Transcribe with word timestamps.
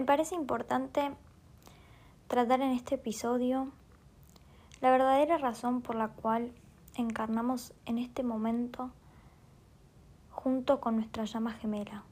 Me 0.00 0.06
parece 0.06 0.34
importante 0.34 1.12
tratar 2.26 2.62
en 2.62 2.70
este 2.70 2.94
episodio 2.94 3.70
la 4.80 4.90
verdadera 4.90 5.36
razón 5.36 5.82
por 5.82 5.94
la 5.94 6.08
cual 6.08 6.54
encarnamos 6.94 7.74
en 7.84 7.98
este 7.98 8.22
momento 8.22 8.92
junto 10.30 10.80
con 10.80 10.96
nuestra 10.96 11.26
llama 11.26 11.52
gemela. 11.52 12.04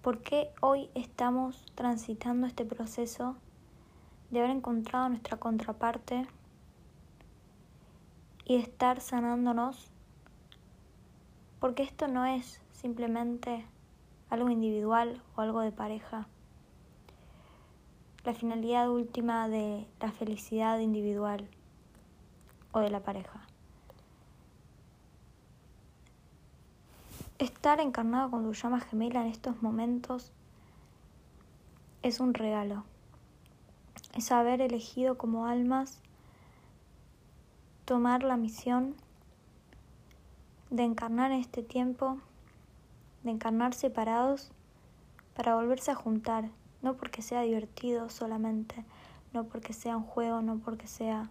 ¿Por 0.00 0.22
qué 0.22 0.52
hoy 0.60 0.90
estamos 0.94 1.66
transitando 1.74 2.46
este 2.46 2.64
proceso 2.64 3.34
de 4.30 4.38
haber 4.38 4.52
encontrado 4.52 5.08
nuestra 5.08 5.38
contraparte 5.38 6.28
y 8.44 8.58
de 8.58 8.62
estar 8.62 9.00
sanándonos? 9.00 9.90
Porque 11.58 11.82
esto 11.82 12.06
no 12.06 12.26
es 12.26 12.62
simplemente 12.70 13.66
algo 14.28 14.50
individual 14.50 15.20
o 15.34 15.40
algo 15.40 15.62
de 15.62 15.72
pareja. 15.72 16.28
La 18.24 18.34
finalidad 18.34 18.90
última 18.90 19.48
de 19.48 19.86
la 19.98 20.12
felicidad 20.12 20.78
individual 20.78 21.48
o 22.72 22.80
de 22.80 22.90
la 22.90 23.00
pareja. 23.00 23.46
Estar 27.38 27.80
encarnado 27.80 28.30
con 28.30 28.44
tu 28.44 28.52
llama 28.52 28.80
gemela 28.80 29.22
en 29.22 29.28
estos 29.28 29.62
momentos 29.62 30.32
es 32.02 32.20
un 32.20 32.34
regalo. 32.34 32.84
Es 34.14 34.30
haber 34.32 34.60
elegido 34.60 35.16
como 35.16 35.46
almas 35.46 36.00
tomar 37.86 38.22
la 38.22 38.36
misión 38.36 38.94
de 40.68 40.84
encarnar 40.84 41.32
en 41.32 41.40
este 41.40 41.62
tiempo, 41.62 42.18
de 43.22 43.30
encarnar 43.30 43.72
separados 43.72 44.52
para 45.34 45.54
volverse 45.54 45.90
a 45.90 45.94
juntar, 45.94 46.50
no 46.82 46.94
porque 46.96 47.22
sea 47.22 47.42
divertido 47.42 48.08
solamente, 48.10 48.84
no 49.32 49.44
porque 49.44 49.72
sea 49.72 49.96
un 49.96 50.04
juego, 50.04 50.42
no 50.42 50.58
porque 50.58 50.86
sea 50.86 51.30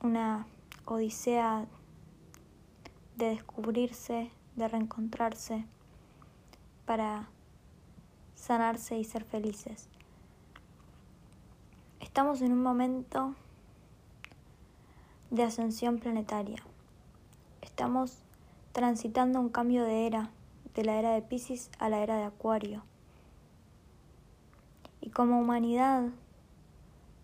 una 0.00 0.46
odisea 0.84 1.66
de 3.16 3.26
descubrirse, 3.26 4.30
de 4.56 4.68
reencontrarse, 4.68 5.64
para 6.84 7.28
sanarse 8.34 8.98
y 8.98 9.04
ser 9.04 9.24
felices. 9.24 9.88
Estamos 12.00 12.42
en 12.42 12.52
un 12.52 12.62
momento 12.62 13.34
de 15.30 15.42
ascensión 15.42 15.98
planetaria. 15.98 16.62
Estamos 17.62 18.18
transitando 18.72 19.40
un 19.40 19.48
cambio 19.48 19.84
de 19.84 20.06
era, 20.06 20.30
de 20.74 20.84
la 20.84 20.96
era 20.96 21.12
de 21.12 21.22
Pisces 21.22 21.70
a 21.78 21.88
la 21.88 22.00
era 22.00 22.16
de 22.16 22.24
Acuario. 22.24 22.82
Como 25.14 25.38
humanidad, 25.38 26.08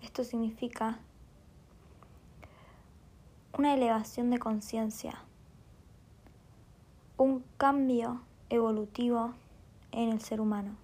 esto 0.00 0.22
significa 0.22 1.00
una 3.58 3.74
elevación 3.74 4.30
de 4.30 4.38
conciencia, 4.38 5.18
un 7.16 7.42
cambio 7.56 8.20
evolutivo 8.48 9.34
en 9.90 10.10
el 10.10 10.20
ser 10.20 10.40
humano. 10.40 10.76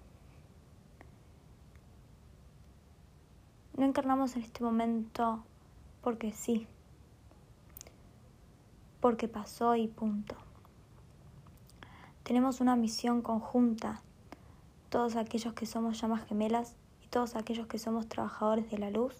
No 3.77 3.85
encarnamos 3.85 4.35
en 4.35 4.41
este 4.41 4.61
momento 4.61 5.45
porque 6.01 6.33
sí, 6.33 6.67
porque 8.99 9.29
pasó 9.29 9.77
y 9.77 9.87
punto. 9.87 10.35
Tenemos 12.23 12.59
una 12.59 12.75
misión 12.75 13.21
conjunta, 13.21 14.01
todos 14.89 15.15
aquellos 15.15 15.53
que 15.53 15.65
somos 15.65 16.01
llamas 16.01 16.27
gemelas 16.27 16.75
todos 17.09 17.35
aquellos 17.35 17.67
que 17.67 17.79
somos 17.79 18.07
trabajadores 18.07 18.69
de 18.69 18.77
la 18.77 18.89
luz, 18.89 19.15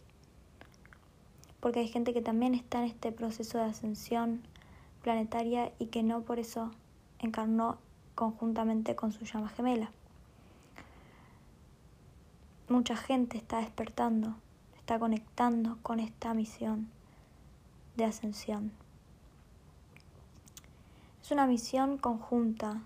porque 1.60 1.80
hay 1.80 1.88
gente 1.88 2.14
que 2.14 2.22
también 2.22 2.54
está 2.54 2.80
en 2.80 2.86
este 2.86 3.12
proceso 3.12 3.58
de 3.58 3.66
ascensión 3.66 4.42
planetaria 5.02 5.72
y 5.80 5.88
que 5.88 6.04
no 6.04 6.22
por 6.22 6.40
eso 6.40 6.72
encarnó 7.20 7.78
conjuntamente 8.16 8.96
con 8.96 9.12
su 9.12 9.26
llama 9.26 9.50
gemela. 9.50 9.92
Mucha 12.70 12.98
gente 12.98 13.38
está 13.38 13.60
despertando, 13.60 14.36
está 14.78 15.00
conectando 15.00 15.78
con 15.82 16.00
esta 16.00 16.34
misión 16.34 16.90
de 17.96 18.06
ascensión. 18.06 18.72
Es 21.22 21.32
una 21.32 21.48
misión 21.48 21.98
conjunta 21.98 22.82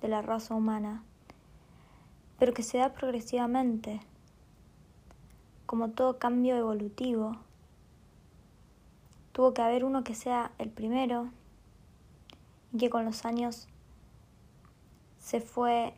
de 0.00 0.08
la 0.08 0.22
raza 0.22 0.54
humana, 0.54 1.02
pero 2.42 2.54
que 2.54 2.64
se 2.64 2.78
da 2.78 2.92
progresivamente, 2.92 4.00
como 5.64 5.90
todo 5.90 6.18
cambio 6.18 6.56
evolutivo. 6.56 7.36
Tuvo 9.30 9.54
que 9.54 9.62
haber 9.62 9.84
uno 9.84 10.02
que 10.02 10.16
sea 10.16 10.50
el 10.58 10.68
primero 10.68 11.30
y 12.72 12.78
que 12.78 12.90
con 12.90 13.04
los 13.04 13.24
años 13.26 13.68
se 15.20 15.40
fue 15.40 15.94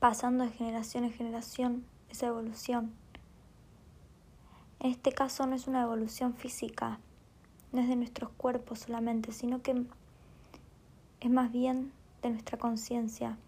pasando 0.00 0.42
de 0.42 0.50
generación 0.50 1.04
en 1.04 1.12
generación 1.12 1.84
esa 2.10 2.26
evolución. 2.26 2.92
En 4.80 4.90
este 4.90 5.12
caso 5.12 5.46
no 5.46 5.54
es 5.54 5.68
una 5.68 5.82
evolución 5.82 6.34
física, 6.34 6.98
no 7.70 7.80
es 7.80 7.86
de 7.86 7.94
nuestros 7.94 8.30
cuerpos 8.30 8.80
solamente, 8.80 9.30
sino 9.30 9.62
que 9.62 9.84
es 11.20 11.30
más 11.30 11.52
bien 11.52 11.92
de 12.22 12.30
nuestra 12.30 12.58
conciencia, 12.58 13.38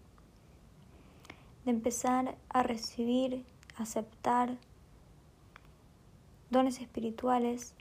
de 1.65 1.71
empezar 1.71 2.37
a 2.49 2.63
recibir, 2.63 3.43
aceptar 3.75 4.57
dones 6.49 6.79
espirituales 6.79 7.73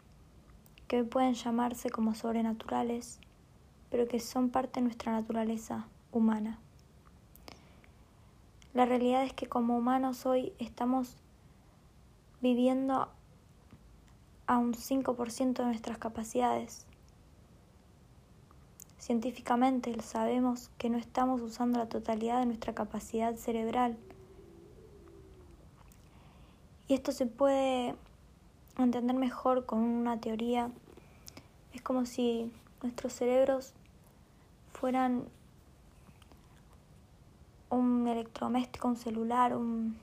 que 0.89 1.00
hoy 1.00 1.06
pueden 1.06 1.34
llamarse 1.34 1.91
como 1.91 2.15
sobrenaturales 2.15 3.21
pero 3.94 4.09
que 4.09 4.19
son 4.19 4.50
parte 4.50 4.81
de 4.81 4.87
nuestra 4.87 5.12
naturaleza 5.12 5.87
humana. 6.11 6.59
La 8.73 8.87
realidad 8.87 9.23
es 9.23 9.33
que 9.33 9.47
como 9.47 9.78
humanos 9.78 10.27
hoy 10.27 10.53
estamos 10.59 11.17
viviendo 12.43 13.09
a 14.49 14.59
un 14.59 14.75
5% 14.75 15.53
de 15.53 15.65
nuestras 15.65 15.99
capacidades. 15.99 16.89
Científicamente 19.04 19.94
sabemos 20.00 20.70
que 20.78 20.88
no 20.88 20.97
estamos 20.97 21.42
usando 21.42 21.78
la 21.78 21.91
totalidad 21.91 22.41
de 22.41 22.47
nuestra 22.47 22.72
capacidad 22.72 23.37
cerebral. 23.37 23.98
Y 26.88 26.94
esto 26.94 27.12
se 27.12 27.26
puede 27.26 27.97
entender 28.78 29.14
mejor 29.14 29.66
con 29.66 29.81
una 29.81 30.20
teoría. 30.20 30.70
Es 31.75 31.82
como 31.82 32.06
si 32.06 32.50
nuestros 32.82 33.12
cerebros 33.12 33.75
fueran 34.72 35.25
un 37.69 38.09
electrodoméstico, 38.09 38.88
un 38.88 38.97
celular, 38.97 39.54
un, 39.54 39.98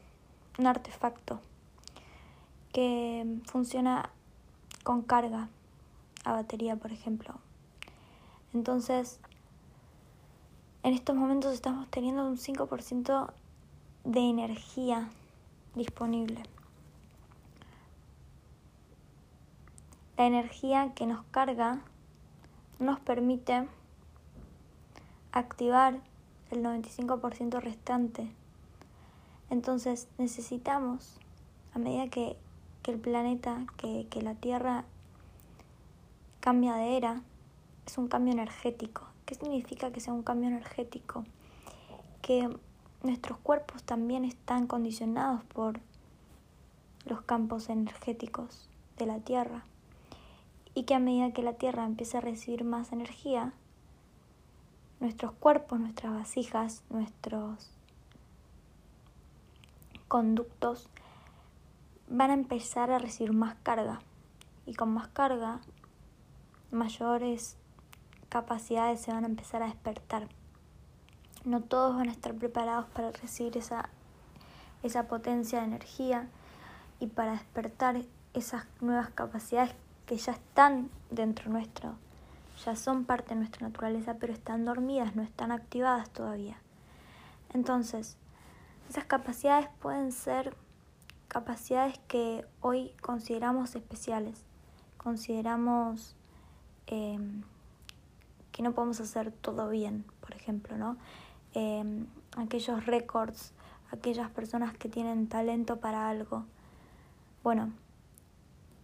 artefacto 0.64 1.42
que 2.72 3.26
funciona 3.46 4.12
con 4.84 5.02
carga 5.02 5.50
a 6.24 6.34
batería, 6.34 6.76
por 6.76 6.92
ejemplo. 6.92 7.34
Entonces, 8.54 9.20
en 10.84 10.94
estos 10.94 11.16
momentos 11.16 11.54
estamos 11.54 11.88
teniendo 11.90 12.26
un 12.26 12.38
5% 12.38 13.32
de 14.04 14.20
energía 14.20 15.10
disponible. 15.76 16.44
La 20.18 20.26
energía 20.26 20.94
que 20.94 21.06
nos 21.06 21.24
carga 21.26 21.82
nos 22.80 23.00
permite 23.00 23.68
activar 25.32 26.02
el 26.50 26.64
95% 26.64 27.62
restante. 27.62 28.30
Entonces 29.50 30.08
necesitamos, 30.18 31.18
a 31.74 31.80
medida 31.80 32.10
que, 32.10 32.38
el 32.86 33.00
planeta, 33.00 33.66
que, 33.78 34.08
que 34.10 34.22
la 34.22 34.36
Tierra 34.36 34.84
cambia 36.42 36.74
de 36.74 36.98
era, 36.98 37.22
es 37.86 37.98
un 37.98 38.08
cambio 38.08 38.34
energético. 38.34 39.06
¿Qué 39.26 39.36
significa 39.36 39.92
que 39.92 40.00
sea 40.00 40.14
un 40.14 40.24
cambio 40.24 40.50
energético? 40.50 41.26
Que 42.22 42.50
nuestros 43.04 43.38
cuerpos 43.40 43.84
también 43.84 44.26
están 44.26 44.68
condicionados 44.68 45.44
por 45.46 45.80
los 47.06 47.22
campos 47.22 47.70
energéticos 47.70 48.70
de 48.98 49.06
la 49.06 49.20
Tierra 49.20 49.64
y 50.74 50.84
que 50.84 50.96
a 50.96 51.00
medida 51.00 51.32
que 51.32 51.44
la 51.44 51.54
Tierra 51.54 51.86
empieza 51.86 52.20
a 52.20 52.22
recibir 52.22 52.64
más 52.64 52.92
energía, 52.92 53.54
nuestros 55.00 55.32
cuerpos, 55.34 55.80
nuestras 55.80 56.14
vasijas, 56.14 56.84
nuestros 56.90 57.72
conductos 60.08 60.90
van 62.08 62.30
a 62.30 62.34
empezar 62.34 62.92
a 62.92 63.00
recibir 63.00 63.34
más 63.34 63.56
carga 63.64 64.02
y 64.66 64.76
con 64.76 64.94
más 64.94 65.08
carga 65.08 65.62
mayores 66.70 67.58
capacidades 68.32 69.02
se 69.02 69.12
van 69.12 69.26
a 69.26 69.28
empezar 69.28 69.62
a 69.62 69.66
despertar. 69.66 70.30
No 71.44 71.60
todos 71.62 71.98
van 71.98 72.08
a 72.08 72.14
estar 72.14 72.34
preparados 72.34 72.86
para 72.88 73.12
recibir 73.12 73.58
esa, 73.58 73.90
esa 74.84 75.08
potencia 75.08 75.60
de 75.60 75.66
energía 75.66 76.30
y 77.02 77.08
para 77.08 77.34
despertar 77.34 78.02
esas 78.34 78.66
nuevas 78.80 79.10
capacidades 79.10 79.76
que 80.06 80.16
ya 80.16 80.32
están 80.32 80.90
dentro 81.10 81.52
nuestro, 81.52 81.96
ya 82.64 82.78
son 82.78 83.04
parte 83.04 83.30
de 83.32 83.36
nuestra 83.36 83.68
naturaleza, 83.68 84.16
pero 84.18 84.32
están 84.32 84.64
dormidas, 84.64 85.14
no 85.14 85.24
están 85.24 85.52
activadas 85.52 86.10
todavía. 86.10 86.58
Entonces, 87.54 88.16
esas 88.90 89.04
capacidades 89.04 89.68
pueden 89.82 90.14
ser 90.14 90.56
capacidades 91.28 92.00
que 92.08 92.46
hoy 92.62 92.94
consideramos 93.02 93.76
especiales, 93.76 94.46
consideramos 94.98 96.16
em, 96.88 97.44
que 98.52 98.64
no 98.64 98.74
podemos 98.74 99.00
hacer 99.00 99.32
todo 99.32 99.70
bien, 99.70 100.06
por 100.20 100.34
ejemplo, 100.34 100.78
¿no? 100.78 100.98
Em, 101.54 102.06
aquellos 102.38 102.86
récords, 102.86 103.54
aquellas 103.92 104.30
personas 104.30 104.74
que 104.78 104.90
tienen 104.90 105.28
talento 105.28 105.78
para 105.78 106.10
algo. 106.10 106.46
Bueno, 107.44 107.72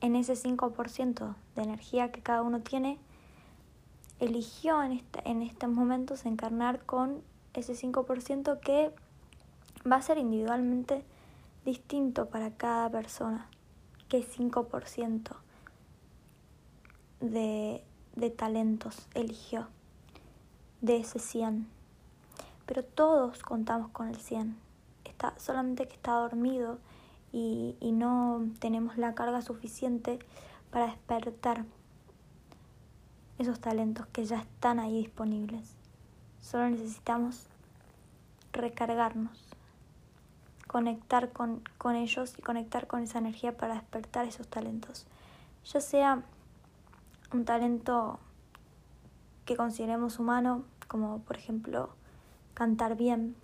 en 0.01 0.15
ese 0.15 0.35
5% 0.35 1.35
de 1.55 1.61
energía 1.63 2.11
que 2.11 2.21
cada 2.21 2.41
uno 2.41 2.61
tiene, 2.61 2.97
eligió 4.19 4.81
en, 4.83 5.03
en 5.25 5.41
estos 5.41 5.69
momentos 5.69 6.25
encarnar 6.25 6.85
con 6.85 7.21
ese 7.53 7.73
5% 7.73 8.59
que 8.59 8.91
va 9.89 9.97
a 9.97 10.01
ser 10.01 10.17
individualmente 10.17 11.03
distinto 11.65 12.27
para 12.27 12.51
cada 12.51 12.89
persona. 12.89 13.47
¿Qué 14.09 14.23
5% 14.23 15.35
de, 17.19 17.83
de 18.17 18.29
talentos 18.29 19.07
eligió 19.13 19.67
de 20.81 20.97
ese 20.97 21.19
100? 21.19 21.67
Pero 22.65 22.83
todos 22.83 23.43
contamos 23.43 23.89
con 23.91 24.09
el 24.09 24.17
100. 24.17 24.57
Está, 25.05 25.33
solamente 25.37 25.87
que 25.87 25.93
está 25.93 26.13
dormido 26.13 26.79
y, 27.31 27.75
y 27.79 27.91
no 27.91 28.45
tenemos 28.59 28.97
la 28.97 29.15
carga 29.15 29.41
suficiente 29.41 30.19
para 30.71 30.87
despertar 30.87 31.65
esos 33.37 33.59
talentos 33.59 34.07
que 34.07 34.25
ya 34.25 34.39
están 34.39 34.79
ahí 34.79 34.97
disponibles. 34.97 35.75
Solo 36.41 36.69
necesitamos 36.69 37.47
recargarnos, 38.51 39.37
conectar 40.67 41.31
con, 41.31 41.61
con, 41.77 41.95
ellos 41.95 42.33
y 42.37 42.41
conectar 42.41 42.87
con 42.87 43.03
esa 43.03 43.19
energía 43.19 43.55
para 43.55 43.75
despertar 43.75 44.25
esos 44.25 44.47
talentos. 44.47 45.05
Ya 45.65 45.81
sea 45.81 46.23
un 47.33 47.45
talento 47.45 48.19
que 49.45 49.55
consideremos 49.55 50.19
humano, 50.19 50.63
como 50.87 51.19
por 51.19 51.37
ejemplo 51.37 51.89
cantar 52.53 52.95
bien, 52.95 53.35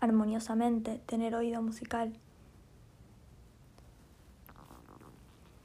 armoniosamente, 0.00 1.00
tener 1.06 1.34
oído 1.34 1.60
musical, 1.62 2.12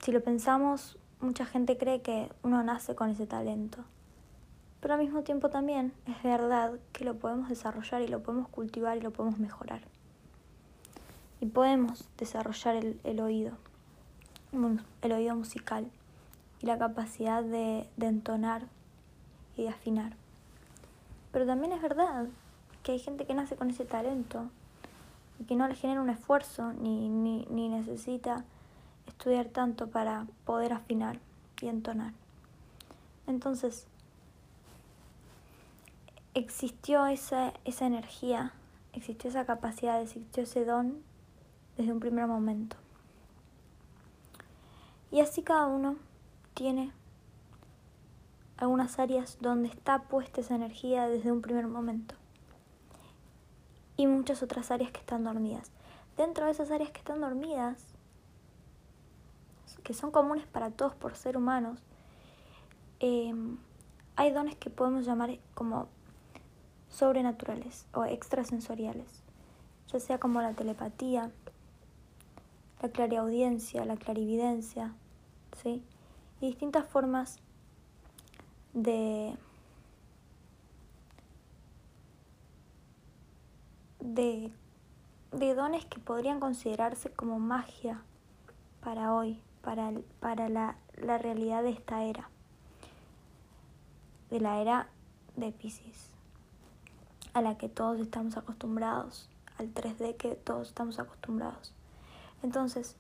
Si 0.04 0.12
lo 0.12 0.22
pensamos, 0.22 0.98
mucha 1.22 1.46
gente 1.46 1.78
cree 1.78 2.02
que 2.02 2.30
uno 2.42 2.62
nace 2.62 2.94
con 2.94 3.10
ese 3.10 3.26
talento. 3.26 3.78
Pero 4.82 4.96
al 4.96 5.00
mismo 5.00 5.22
tiempo 5.22 5.50
también 5.50 5.94
es 6.06 6.22
verdad 6.22 6.74
que 6.92 7.06
lo 7.06 7.16
podemos 7.16 7.48
desarrollar 7.48 8.02
y 8.02 8.10
lo 8.10 8.22
podemos 8.22 8.50
cultivar 8.50 8.98
y 8.98 9.00
lo 9.00 9.12
podemos 9.12 9.40
mejorar. 9.40 9.80
Y 11.40 11.46
podemos 11.46 12.10
desarrollar 12.18 12.76
el, 12.76 13.20
oído, 13.22 13.54
el 15.02 15.12
oído 15.14 15.38
musical 15.38 15.90
y 16.64 16.66
la 16.66 16.78
capacidad 16.78 17.44
de, 17.44 17.90
entonar 18.00 18.64
y 19.58 19.64
de 19.64 19.70
afinar. 19.70 20.16
Pero 21.34 21.46
también 21.46 21.74
es 21.74 21.82
verdad 21.82 22.28
que 22.84 22.94
hay 22.94 23.00
gente 23.00 23.26
que 23.26 23.34
nace 23.34 23.58
con 23.58 23.70
ese 23.70 23.84
talento 23.84 24.50
y 25.40 25.44
que 25.44 25.56
no 25.56 25.68
le 25.68 25.76
genera 25.76 26.02
un 26.02 26.10
esfuerzo 26.10 26.72
ni, 26.74 27.10
ni, 27.10 27.46
ni 27.50 27.68
necesita 27.68 28.46
estudiar 29.08 29.48
tanto 29.48 29.90
para 29.90 30.26
poder 30.46 30.72
afinar 30.72 31.20
y 31.62 31.68
entonar. 31.68 32.14
Entonces, 33.28 33.86
existió 36.34 37.06
esa, 37.08 37.54
esa 37.66 37.86
energía, 37.86 38.54
existió 38.94 39.30
esa 39.30 39.46
capacidad, 39.46 40.02
existió 40.02 40.44
ese 40.44 40.64
don 40.64 41.04
desde 41.76 41.92
un 41.92 42.00
primer 42.00 42.28
momento. 42.28 42.78
Y 45.12 45.20
así 45.20 45.44
cada 45.44 45.68
uno 45.68 45.98
tiene 46.54 46.92
algunas 48.58 49.00
áreas 49.00 49.38
donde 49.42 49.70
está 49.70 50.04
puesta 50.04 50.42
esa 50.42 50.56
energía 50.56 51.08
desde 51.08 51.32
un 51.32 51.42
primer 51.42 51.68
momento. 51.68 52.16
Y 53.98 54.08
muchas 54.08 54.42
otras 54.42 54.72
áreas 54.72 54.92
que 54.92 55.00
están 55.00 55.24
dormidas. 55.24 55.72
Dentro 56.18 56.46
de 56.46 56.52
esas 56.52 56.72
áreas 56.72 56.92
que 56.92 57.00
están 57.00 57.22
dormidas 57.22 57.94
que 59.84 59.94
son 59.94 60.12
comunes 60.12 60.46
para 60.48 60.72
todos 60.72 60.96
por 60.96 61.16
ser 61.16 61.38
humanos, 61.38 61.80
em, 63.00 63.58
hay 64.16 64.32
dones 64.32 64.56
que 64.56 64.70
podemos 64.70 65.06
llamar 65.06 65.38
como 65.54 65.88
sobrenaturales 66.90 67.86
o 67.94 68.06
extrasensoriales, 68.06 69.24
ya 69.92 70.00
sea 70.00 70.20
como 70.20 70.42
la 70.42 70.54
telepatía, 70.54 71.32
la 72.82 72.90
clariaudiencia, 72.90 73.86
la 73.86 73.98
clarividencia, 73.98 74.94
¿sí? 75.62 75.84
Y 76.44 76.48
distintas 76.48 76.86
formas 76.86 77.38
de, 78.74 79.38
de, 84.02 84.52
de 85.32 85.56
dones 85.56 85.86
que 85.86 86.02
podrían 86.02 86.42
considerarse 86.42 87.10
como 87.12 87.40
magia 87.40 88.02
para 88.82 89.14
hoy 89.14 89.40
para, 89.62 89.94
para 90.20 90.50
la, 90.50 90.76
la 90.98 91.18
realidad 91.18 91.64
de 91.64 91.70
esta 91.70 92.04
era, 92.04 92.30
de 94.30 94.42
la 94.42 94.60
era 94.60 94.90
de 95.38 95.54
Pisces, 95.54 96.10
a 97.34 97.42
la 97.42 97.58
que 97.58 97.70
todos 97.70 98.02
estamos 98.02 98.36
acostumbrados, 98.36 99.30
al 99.58 99.74
3D 99.74 100.18
que 100.18 100.36
todos 100.36 100.68
estamos 100.68 101.00
acostumbrados. 101.00 101.74
Entonces, 102.42 102.98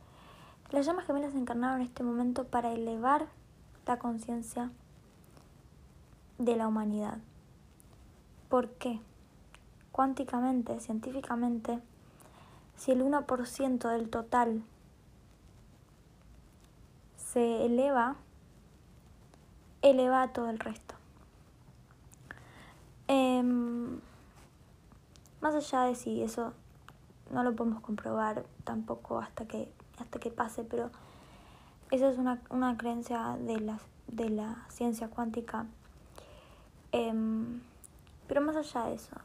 las 0.73 0.87
llamas 0.87 1.05
gemelas 1.05 1.35
encarnaron 1.35 1.81
en 1.81 1.87
este 1.87 2.03
momento 2.03 2.45
para 2.45 2.73
elevar 2.73 3.27
la 3.85 3.99
conciencia 3.99 4.71
de 6.39 6.55
la 6.55 6.67
humanidad. 6.67 7.19
¿Por 8.49 8.69
qué? 8.71 8.99
Cuánticamente, 9.91 10.79
científicamente, 10.79 11.79
si 12.75 12.91
el 12.91 13.03
1% 13.03 13.87
del 13.87 14.09
total 14.09 14.63
se 17.17 17.67
eleva, 17.67 18.15
eleva 19.83 20.23
a 20.23 20.33
todo 20.33 20.49
el 20.49 20.57
resto. 20.57 20.95
Em, 23.07 23.99
más 25.39 25.53
allá 25.53 25.81
de 25.83 25.93
si 25.93 26.23
eso 26.23 26.53
no 27.31 27.43
lo 27.43 27.55
podemos 27.55 27.81
comprobar 27.81 28.43
tampoco 28.63 29.19
hasta 29.19 29.45
que, 29.45 29.71
hasta 30.03 30.19
que 30.19 30.29
pase, 30.29 30.63
pero 30.63 30.91
esa 31.91 32.09
es 32.09 32.17
una, 32.17 32.41
una 32.49 32.77
creencia 32.77 33.37
de 33.39 33.59
la, 33.59 33.79
de 34.07 34.29
la 34.29 34.65
ciencia 34.69 35.07
cuántica. 35.07 35.65
Em, 36.91 37.61
pero 38.27 38.41
más 38.41 38.55
allá 38.55 38.85
de 38.85 38.95
eso, 38.95 39.15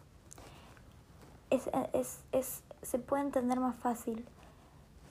es, 1.51 1.69
es, 1.93 2.21
es, 2.33 2.63
se 2.83 2.99
puede 2.99 3.23
entender 3.23 3.61
más 3.61 3.77
fácil 3.77 4.25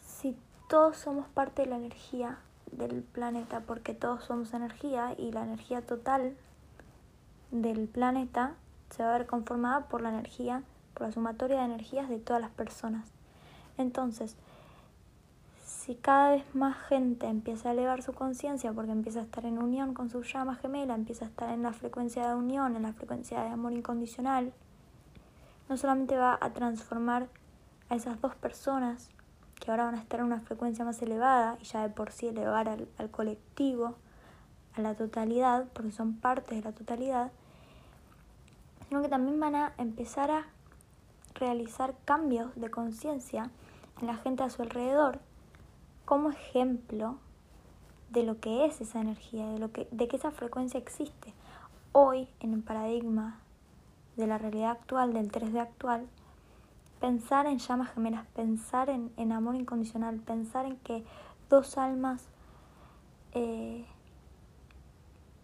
si 0.06 0.38
todos 0.68 0.98
somos 0.98 1.28
parte 1.28 1.64
de 1.64 1.70
la 1.70 1.78
energía 1.78 2.40
del 2.72 3.02
planeta 3.02 3.62
porque 3.62 3.94
todos 3.94 4.24
somos 4.24 4.54
energía 4.54 5.16
y 5.18 5.32
la 5.32 5.44
energía 5.44 5.82
total 5.82 6.36
del 7.52 7.88
planeta 7.88 8.56
se 8.90 9.04
va 9.04 9.16
a 9.16 9.18
ver 9.18 9.28
conformada 9.28 9.88
por 9.88 10.02
la 10.02 10.10
energía, 10.10 10.64
por 10.94 11.08
la 11.08 11.14
sumatoria 11.14 11.60
de 11.60 11.66
energías 11.66 12.10
de 12.10 12.20
todas 12.20 12.42
las 12.42 12.52
personas. 12.52 13.08
Entonces, 13.78 14.36
si 15.88 15.96
cada 15.96 16.32
vez 16.32 16.44
más 16.54 16.76
gente 16.90 17.28
empieza 17.28 17.70
a 17.70 17.72
elevar 17.72 18.04
su 18.04 18.12
conciencia 18.12 18.74
porque 18.74 18.92
empieza 18.92 19.22
a 19.22 19.24
estar 19.24 19.46
en 19.46 19.58
unión 19.58 19.94
con 19.94 20.10
su 20.10 20.22
llama 20.22 20.56
gemela, 20.56 20.94
empieza 20.94 21.24
a 21.24 21.30
estar 21.30 21.50
en 21.50 21.64
la 21.64 21.72
frecuencia 21.72 22.28
de 22.28 22.36
unión, 22.36 22.76
en 22.76 22.84
la 22.84 22.92
frecuencia 22.92 23.42
de 23.42 23.52
amor 23.52 23.72
incondicional, 23.72 24.52
no 25.70 25.78
solamente 25.78 26.18
va 26.18 26.38
a 26.42 26.50
transformar 26.50 27.30
a 27.88 27.96
esas 27.96 28.20
dos 28.20 28.36
personas 28.36 29.12
que 29.56 29.72
ahora 29.72 29.86
van 29.86 29.96
a 29.96 30.00
estar 30.00 30.20
en 30.20 30.26
una 30.26 30.42
frecuencia 30.42 30.84
más 30.84 31.02
elevada 31.02 31.58
y 31.62 31.64
ya 31.64 31.84
de 31.84 31.90
por 31.90 32.12
sí 32.12 32.28
elevar 32.28 32.68
al, 32.68 33.10
colectivo, 33.10 33.96
a 34.76 34.82
la 34.82 34.94
totalidad, 34.94 35.68
porque 35.72 35.94
son 35.94 36.18
partes 36.18 36.58
de 36.58 36.70
la 36.70 36.76
totalidad, 36.76 37.32
sino 38.90 39.02
que 39.02 39.08
también 39.08 39.40
van 39.40 39.56
a 39.56 39.74
empezar 39.78 40.32
a 40.32 40.48
realizar 41.36 41.96
cambios 42.04 42.54
de 42.60 42.70
conciencia 42.70 43.52
en 44.02 44.08
la 44.08 44.18
gente 44.18 44.44
a 44.44 44.50
su 44.50 44.62
alrededor 44.64 45.22
como 46.08 46.30
ejemplo 46.30 47.18
de 48.12 48.24
lo 48.24 48.40
que 48.40 48.66
es 48.66 48.80
esa 48.80 49.02
energía, 49.02 49.46
de, 49.48 49.60
lo 49.60 49.74
que, 49.74 49.90
de 49.92 50.08
que 50.08 50.16
esa 50.16 50.32
frecuencia 50.32 50.78
existe. 50.78 51.34
Hoy, 51.92 52.30
en 52.40 52.54
el 52.54 52.64
paradigma 52.64 53.42
de 54.16 54.26
la 54.26 54.38
realidad 54.38 54.72
actual, 54.72 55.12
del 55.12 55.30
3D 55.30 55.60
actual, 55.60 56.08
pensar 57.02 57.46
en 57.46 57.60
llamas 57.60 57.94
gemelas, 57.94 58.26
pensar 58.28 58.90
en, 58.90 59.12
en 59.18 59.34
amor 59.34 59.56
incondicional, 59.56 60.16
pensar 60.22 60.66
en 60.66 60.78
que 60.78 61.04
dos 61.50 61.78
almas, 61.78 62.30
eh, 63.34 63.86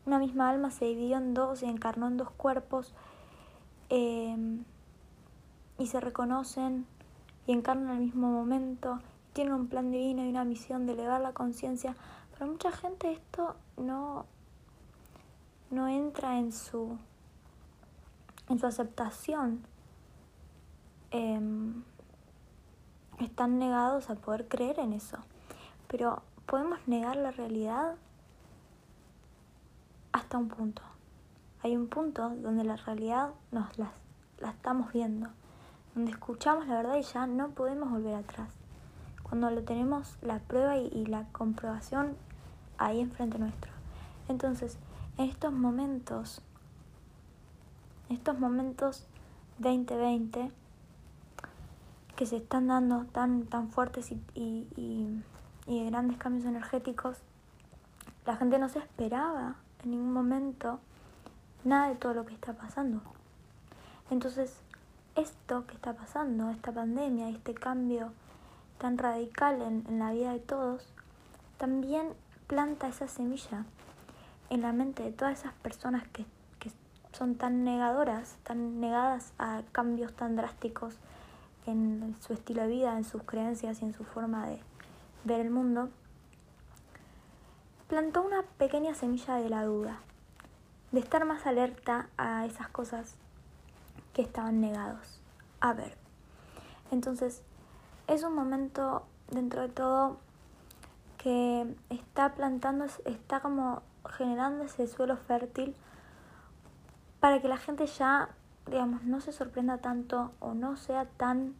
una 0.06 0.18
misma 0.18 0.50
alma 0.50 0.72
se 0.72 0.86
dividió 0.86 1.18
en 1.18 1.34
dos 1.34 1.62
y 1.62 1.66
encarnó 1.66 2.08
en 2.08 2.16
dos 2.16 2.32
cuerpos 2.32 2.94
eh, 3.90 4.38
y 5.78 5.88
se 5.88 6.00
reconocen 6.00 6.86
y 7.48 7.52
encarnan 7.52 7.90
al 7.90 8.00
mismo 8.00 8.32
momento, 8.32 9.02
tienen 9.34 9.54
un 9.54 9.68
plan 9.68 9.92
divino 9.92 10.24
y 10.24 10.30
una 10.30 10.46
misión 10.46 10.86
de 10.86 10.94
elevar 10.94 11.22
la 11.22 11.34
conciencia. 11.34 11.96
Para 12.32 12.46
mucha 12.46 12.72
gente 12.72 13.12
esto 13.12 13.56
no, 13.78 14.26
no 15.72 15.88
entra 15.88 16.40
en 16.40 16.52
su, 16.52 16.98
en 18.50 18.60
su 18.60 18.68
aceptación. 18.68 19.66
Em, 21.12 21.84
están 23.20 23.60
negados 23.60 24.10
a 24.10 24.16
poder 24.16 24.48
creer 24.48 24.80
en 24.80 24.94
eso. 24.94 25.18
Pero 25.88 26.22
podemos 26.46 26.80
negar 26.88 27.16
la 27.16 27.32
realidad 27.32 27.96
hasta 30.12 30.38
un 30.38 30.48
punto. 30.48 30.82
Hay 31.64 31.76
un 31.76 31.88
punto 31.88 32.30
donde 32.30 32.64
la 32.64 32.76
realidad 32.76 33.32
nos 33.52 33.78
la, 33.78 33.92
la 34.40 34.50
estamos 34.50 34.92
viendo, 34.92 35.30
donde 35.96 36.12
escuchamos 36.12 36.68
la 36.68 36.76
verdad 36.76 36.98
y 36.98 37.04
ya 37.04 37.26
no 37.26 37.50
podemos 37.52 37.90
volver 37.90 38.16
atrás. 38.16 38.63
Cuando 39.34 39.50
lo 39.50 39.64
tenemos 39.64 40.16
la 40.22 40.38
prueba 40.38 40.78
y, 40.78 41.08
la 41.08 41.24
comprobación 41.32 42.16
ahí 42.78 43.00
enfrente 43.02 43.40
nuestro. 43.40 43.72
Entonces, 44.30 44.78
en 45.18 45.28
estos 45.28 45.52
momentos, 45.52 46.44
estos 48.10 48.38
momentos 48.38 49.08
2020 49.58 50.52
que 52.16 52.26
se 52.28 52.38
están 52.38 52.68
dando 52.68 53.06
tan, 53.06 53.48
tan 53.48 53.70
fuertes 53.70 54.12
y, 54.12 54.22
y, 54.36 55.24
y, 55.66 55.90
grandes 55.90 56.20
cambios 56.20 56.46
energéticos, 56.46 57.18
la 58.28 58.36
gente 58.36 58.60
no 58.60 58.70
se 58.70 58.78
esperaba 58.78 59.56
en 59.84 59.90
ningún 59.90 60.14
momento 60.14 60.80
nada 61.64 61.88
de 61.88 61.96
todo 61.96 62.14
lo 62.14 62.28
que 62.28 62.36
está 62.36 62.54
pasando. 62.54 63.02
Entonces, 64.12 64.60
esto 65.16 65.66
que 65.66 65.74
está 65.74 65.94
pasando, 65.94 66.52
esta 66.52 66.72
pandemia, 66.72 67.30
este 67.30 67.56
cambio 67.56 68.12
tan 68.84 68.98
radical 68.98 69.62
en, 69.62 69.98
la 69.98 70.12
vida 70.12 70.34
de 70.34 70.42
todos, 70.42 70.86
también 71.58 72.10
planta 72.48 72.90
esa 72.90 73.08
semilla 73.08 73.64
en 74.50 74.62
la 74.62 74.74
mente 74.74 75.04
de 75.04 75.14
todas 75.14 75.40
esas 75.40 75.54
personas 75.54 76.06
que, 76.10 76.26
que 76.60 76.70
son 77.14 77.36
tan 77.36 77.64
negadoras, 77.64 78.36
tan 78.44 78.82
negadas 78.82 79.32
a 79.40 79.62
cambios 79.72 80.12
tan 80.14 80.36
drásticos 80.36 80.98
en 81.66 82.14
su 82.20 82.34
estilo 82.34 82.64
de 82.64 82.68
vida, 82.68 82.98
en 82.98 83.06
sus 83.06 83.24
creencias 83.24 83.82
y 83.82 83.86
en 83.86 83.94
su 83.94 84.04
forma 84.04 84.48
de 84.48 84.60
ver 85.24 85.40
el 85.40 85.50
mundo, 85.50 85.88
plantó 87.88 88.22
una 88.22 88.42
pequeña 88.58 88.96
semilla 88.96 89.36
de 89.36 89.48
la 89.48 89.64
duda, 89.64 90.00
de 90.92 91.00
estar 91.00 91.24
más 91.24 91.46
alerta 91.46 92.10
a 92.18 92.46
esas 92.46 92.68
cosas 92.68 93.16
que 94.12 94.24
estaban 94.24 94.60
negados. 94.60 95.22
A 95.62 95.72
ver, 95.72 95.96
entonces 96.92 97.44
es 98.08 98.24
un 98.24 98.36
momento 98.36 99.06
dentro 99.30 99.62
de 99.62 99.70
todo 99.70 100.18
que 101.18 101.74
está 101.90 102.34
plantando, 102.34 102.86
está 103.06 103.40
como 103.40 103.82
generando 104.18 104.66
ese 104.66 104.88
suelo 104.88 105.16
fértil 105.16 105.76
para 107.20 107.42
que 107.42 107.48
la 107.48 107.58
gente 107.58 107.88
ya, 107.88 108.30
digamos, 108.68 109.04
no 109.04 109.22
se 109.22 109.32
sorprenda 109.32 109.78
tanto 109.78 110.34
o 110.42 110.54
no 110.54 110.76
sea 110.76 111.06
tan 111.06 111.56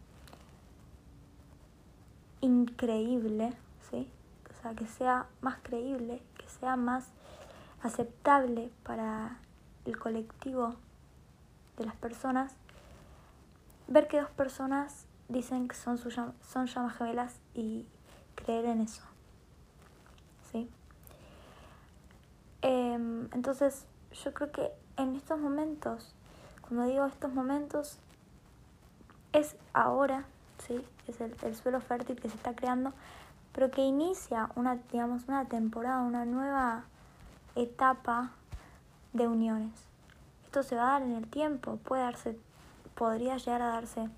increíble, 2.42 3.54
¿sí? 3.90 4.10
O 4.50 4.62
sea, 4.62 4.74
que 4.74 4.86
sea 4.86 5.26
más 5.40 5.56
creíble, 5.62 6.22
que 6.36 6.46
sea 6.48 6.76
más 6.76 7.06
aceptable 7.82 8.70
para 8.82 9.38
el 9.86 9.98
colectivo 9.98 10.74
de 11.78 11.86
las 11.86 11.96
personas, 11.96 12.54
ver 13.88 14.08
que 14.08 14.20
dos 14.20 14.30
personas 14.30 15.06
dicen 15.28 15.68
que 15.68 15.76
son, 15.76 15.98
son 15.98 16.66
llamas 16.66 16.96
gemelas 16.96 17.40
y 17.54 17.86
creer 18.34 18.66
en 18.66 18.80
eso. 18.82 19.02
¿Sí? 20.50 20.68
Em, 22.62 23.28
entonces, 23.32 23.86
yo 24.24 24.32
creo 24.34 24.52
que 24.52 24.70
en 24.96 25.16
estos 25.16 25.38
momentos, 25.38 26.14
cuando 26.62 26.86
digo 26.86 27.06
estos 27.06 27.32
momentos, 27.32 27.98
es 29.32 29.56
ahora, 29.72 30.24
¿sí? 30.66 30.84
Es 31.08 31.20
el, 31.20 31.34
el 31.42 31.54
suelo 31.54 31.80
fértil 31.80 32.20
que 32.20 32.28
se 32.28 32.36
está 32.36 32.54
creando, 32.54 32.92
pero 33.52 33.70
que 33.70 33.82
inicia 33.82 34.50
una, 34.54 34.76
digamos, 34.90 35.28
una 35.28 35.44
temporada, 35.46 36.02
una 36.02 36.24
nueva 36.24 36.84
etapa 37.56 38.32
de 39.12 39.28
uniones. 39.28 39.72
Esto 40.44 40.62
se 40.62 40.76
va 40.76 40.88
a 40.88 41.00
dar 41.00 41.02
en 41.02 41.12
el 41.12 41.26
tiempo, 41.28 41.76
puede 41.78 42.02
darse, 42.02 42.38
podría 42.94 43.36
llegar 43.36 43.62
a 43.62 43.68
darse 43.68 44.08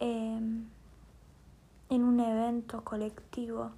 em, 0.00 0.66
en 1.88 2.04
un 2.04 2.20
evento 2.20 2.82
colectivo 2.84 3.70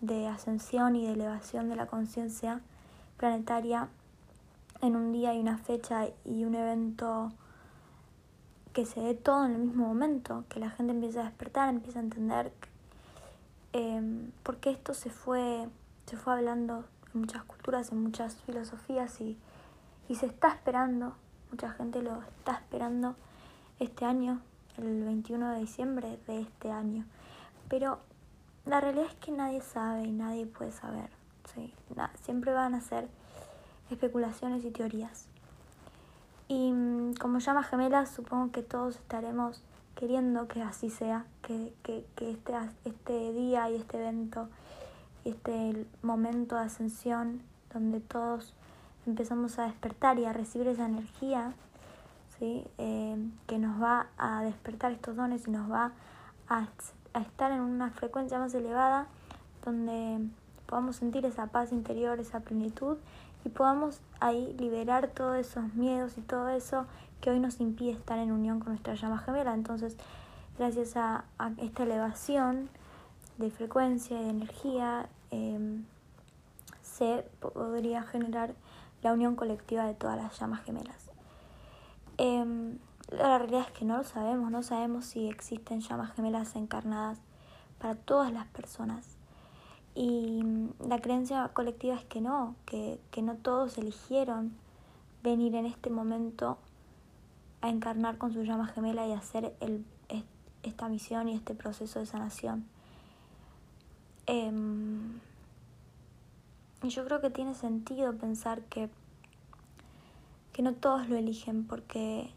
de 0.00 0.26
ascensión 0.26 0.96
y 0.96 1.06
de 1.06 1.12
elevación 1.12 1.68
de 1.68 1.76
la 1.76 1.86
conciencia 1.86 2.60
planetaria 3.16 3.88
en 4.80 4.96
un 4.96 5.12
día 5.12 5.34
y 5.34 5.40
una 5.40 5.58
fecha 5.58 6.08
y 6.24 6.44
un 6.44 6.54
evento 6.54 7.32
que 8.72 8.86
se 8.86 9.00
dé 9.00 9.14
todo 9.14 9.44
en 9.44 9.52
el 9.52 9.58
mismo 9.58 9.86
momento, 9.86 10.44
que 10.48 10.58
la 10.58 10.70
gente 10.70 10.92
empiece 10.92 11.20
a 11.20 11.24
despertar, 11.24 11.68
empiece 11.68 11.98
a 11.98 12.02
entender 12.02 12.52
eh, 13.72 14.30
porque 14.42 14.70
esto 14.70 14.92
se 14.94 15.10
fue, 15.10 15.68
se 16.06 16.16
fue 16.16 16.32
hablando 16.34 16.84
en 17.14 17.20
muchas 17.20 17.42
culturas, 17.44 17.92
en 17.92 18.02
muchas 18.02 18.36
filosofías 18.36 19.20
y, 19.20 19.38
y 20.08 20.16
se 20.16 20.26
está 20.26 20.48
esperando, 20.48 21.14
mucha 21.50 21.70
gente 21.70 22.02
lo 22.02 22.20
está 22.22 22.52
esperando 22.54 23.14
este 23.78 24.04
año, 24.04 24.40
el 24.78 25.04
21 25.04 25.50
de 25.52 25.60
diciembre 25.60 26.18
de 26.26 26.40
este 26.40 26.70
año. 26.70 27.04
Pero 27.68 27.98
la 28.66 28.80
realidad 28.80 29.06
es 29.06 29.14
que 29.16 29.32
nadie 29.32 29.60
sabe 29.60 30.04
y 30.04 30.12
nadie 30.12 30.46
puede 30.46 30.72
saber. 30.72 31.10
¿sí? 31.54 31.74
siempre 32.22 32.52
van 32.52 32.74
a 32.74 32.80
ser 32.80 33.08
especulaciones 33.90 34.64
y 34.64 34.70
teorías. 34.70 35.26
Y 36.48 36.72
mm, 36.72 37.14
como 37.14 37.38
llamas 37.38 37.68
gemelas, 37.68 38.10
supongo 38.10 38.52
que 38.52 38.62
todos 38.62 38.96
estaremos 38.96 39.62
queriendo 39.94 40.48
que 40.48 40.62
así 40.62 40.90
sea, 40.90 41.26
que, 41.42 41.72
que, 41.82 42.04
que 42.16 42.30
este, 42.30 42.54
este 42.84 43.32
día 43.32 43.70
y 43.70 43.76
este 43.76 43.98
evento, 43.98 44.48
este 45.24 45.86
momento 46.02 46.56
de 46.56 46.62
ascensión, 46.62 47.42
donde 47.72 48.00
todos 48.00 48.54
empezamos 49.06 49.58
a 49.58 49.64
despertar 49.64 50.18
y 50.18 50.24
a 50.24 50.32
recibir 50.32 50.68
esa 50.68 50.86
energía, 50.86 51.52
Eh, 52.44 53.16
que 53.46 53.58
nos 53.58 53.80
va 53.80 54.08
a 54.18 54.42
despertar 54.42 54.90
estos 54.90 55.14
dones 55.14 55.46
y 55.46 55.52
nos 55.52 55.70
va 55.70 55.92
a, 56.48 56.66
a 57.14 57.20
estar 57.20 57.52
en 57.52 57.60
una 57.60 57.90
frecuencia 57.90 58.40
más 58.40 58.52
elevada, 58.52 59.06
donde 59.64 60.26
podamos 60.66 60.96
sentir 60.96 61.24
esa 61.24 61.46
paz 61.46 61.70
interior, 61.70 62.18
esa 62.18 62.40
plenitud 62.40 62.96
y 63.44 63.48
podamos 63.48 64.00
ahí 64.18 64.56
liberar 64.58 65.06
todos 65.08 65.36
esos 65.36 65.72
miedos 65.74 66.18
y 66.18 66.20
todo 66.22 66.48
eso 66.48 66.86
que 67.20 67.30
hoy 67.30 67.38
nos 67.38 67.60
impide 67.60 67.92
estar 67.92 68.18
en 68.18 68.32
unión 68.32 68.58
con 68.58 68.70
nuestra 68.70 68.94
llama 68.94 69.18
gemela. 69.18 69.54
Entonces, 69.54 69.96
gracias 70.58 70.96
a, 70.96 71.24
esta 71.58 71.84
elevación 71.84 72.68
de 73.38 73.50
frecuencia 73.50 74.20
y 74.20 74.24
de 74.24 74.30
energía, 74.30 75.08
em, 75.30 75.84
se 76.82 77.24
podría 77.38 78.02
generar 78.02 78.54
la 79.02 79.12
unión 79.12 79.36
colectiva 79.36 79.84
de 79.84 79.94
todas 79.94 80.16
las 80.16 80.38
llamas 80.40 80.62
gemelas. 80.64 81.01
Em, 82.24 82.78
la 83.10 83.36
realidad 83.36 83.62
es 83.66 83.72
que 83.72 83.84
no 83.84 83.96
lo 83.96 84.04
sabemos, 84.04 84.52
no 84.52 84.62
sabemos 84.62 85.06
si 85.06 85.28
existen 85.28 85.80
llamas 85.80 86.14
gemelas 86.14 86.54
encarnadas 86.54 87.18
para 87.80 87.96
todas 87.96 88.32
las 88.32 88.46
personas. 88.46 89.16
Y 89.96 90.44
mm, 90.44 90.88
la 90.88 91.00
creencia 91.00 91.50
colectiva 91.52 91.96
es 91.96 92.04
que 92.04 92.20
no, 92.20 92.54
que, 92.64 93.00
que 93.10 93.22
no 93.22 93.34
todos 93.34 93.76
eligieron 93.76 94.52
venir 95.24 95.56
en 95.56 95.66
este 95.66 95.90
momento 95.90 96.58
a 97.60 97.70
encarnar 97.70 98.18
con 98.18 98.32
su 98.32 98.44
llama 98.44 98.68
gemela 98.68 99.04
y 99.08 99.12
hacer 99.14 99.56
el, 99.58 99.84
esta 100.62 100.88
misión 100.88 101.28
y 101.28 101.34
este 101.34 101.56
proceso 101.56 101.98
de 101.98 102.06
sanación. 102.06 102.64
Em, 104.26 105.18
y 106.84 106.88
yo 106.88 107.04
creo 107.04 107.20
que 107.20 107.30
tiene 107.30 107.54
sentido 107.54 108.14
pensar 108.14 108.62
que, 108.62 108.90
que 110.52 110.62
no 110.62 110.74
todos 110.74 111.08
lo 111.08 111.16
eligen 111.16 111.66
porque, 111.66 112.30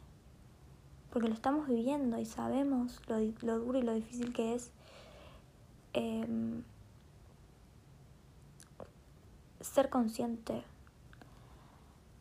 porque 1.11 1.27
lo 1.27 1.33
estamos 1.33 1.67
viviendo 1.67 2.17
y 2.17 2.25
sabemos 2.25 3.01
lo, 3.07 3.17
lo 3.41 3.59
duro 3.59 3.79
y 3.79 3.81
lo 3.81 3.93
difícil 3.93 4.33
que 4.33 4.55
es. 4.55 4.71
Em, 5.93 6.63
ser 9.61 9.89
consciente, 9.89 10.63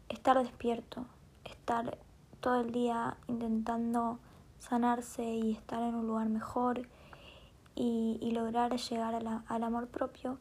estar 0.09 0.39
despierto, 0.39 1.05
estar 1.45 1.99
todo 2.41 2.61
el 2.61 2.73
día 2.73 3.17
intentando 3.29 4.19
sanarse 4.59 5.25
y 5.25 5.53
estar 5.53 5.83
en 5.83 5.95
un 5.95 6.07
lugar 6.07 6.29
mejor 6.29 6.89
y, 7.75 8.19
y 8.21 8.31
lograr 8.31 8.77
llegar 8.77 9.15
al 9.15 9.63
amor 9.63 9.89
propio 9.89 10.39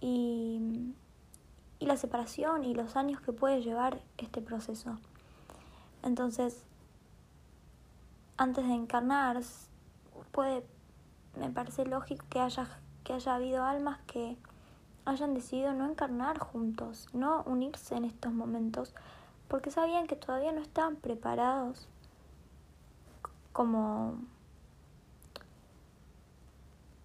y, 0.00 0.94
y 1.78 1.86
la 1.86 1.96
separación 1.96 2.64
y 2.64 2.74
los 2.74 2.96
años 2.96 3.20
que 3.20 3.32
puede 3.32 3.62
llevar 3.62 4.00
este 4.18 4.40
proceso. 4.40 4.98
Entonces, 6.02 6.64
antes 8.36 8.66
de 8.66 8.74
encarnar, 8.74 9.40
puede, 10.32 10.66
me 11.38 11.50
parece 11.50 11.86
lógico 11.86 12.24
que 12.28 12.40
haya, 12.40 12.68
que 13.04 13.12
haya 13.12 13.34
habido 13.34 13.64
almas 13.64 14.00
que 14.06 14.36
hayan 15.04 15.34
decidido 15.34 15.72
no 15.72 15.88
encarnar 15.88 16.38
juntos, 16.38 17.08
no 17.12 17.42
unirse 17.46 17.94
en 17.96 18.04
estos 18.04 18.32
momentos, 18.32 18.94
porque 19.48 19.70
sabían 19.70 20.06
que 20.06 20.16
todavía 20.16 20.52
no 20.52 20.60
estaban 20.60 20.96
preparados 20.96 21.88
como 23.52 24.18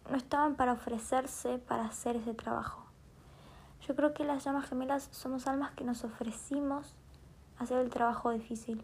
no 0.10 0.18
estaban 0.18 0.56
para 0.56 0.74
ofrecerse 0.74 1.60
para 1.60 1.86
hacer 1.86 2.16
ese 2.16 2.34
trabajo. 2.34 2.79
Yo 3.90 3.96
creo 3.96 4.14
que 4.14 4.24
las 4.24 4.44
llamas 4.46 4.70
gemelas 4.70 5.10
somos 5.12 5.48
almas 5.48 5.72
que 5.72 5.84
nos 5.84 6.04
ofrecimos 6.04 6.94
hacer 7.58 7.80
el 7.80 7.90
trabajo 7.90 8.30
difícil. 8.30 8.84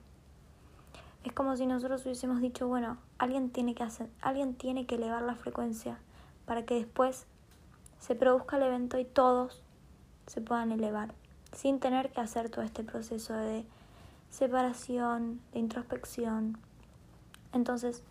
Es 1.24 1.32
como 1.32 1.56
si 1.56 1.68
nosotros 1.68 2.04
hubiésemos 2.06 2.42
dicho, 2.42 2.68
bueno, 2.68 2.98
alguien 3.20 3.52
tiene 3.52 3.76
que 3.76 3.84
hacer, 3.84 4.10
alguien 4.20 4.56
tiene 4.56 4.88
que 4.88 4.96
elevar 4.96 5.22
la 5.22 5.36
frecuencia 5.36 6.00
para 6.48 6.66
que 6.66 6.74
después 6.74 7.28
se 8.00 8.16
produzca 8.16 8.58
el 8.58 8.64
evento 8.64 8.98
y 8.98 9.06
todos 9.06 9.62
se 10.26 10.42
puedan 10.42 10.72
elevar, 10.72 11.14
sin 11.52 11.80
tener 11.80 12.12
que 12.12 12.22
hacer 12.22 12.50
todo 12.50 12.66
este 12.66 12.84
proceso 12.84 13.36
de 13.36 13.64
separación, 14.32 15.40
de 15.54 15.60
introspección. 15.60 16.58
Entonces, 17.54 18.02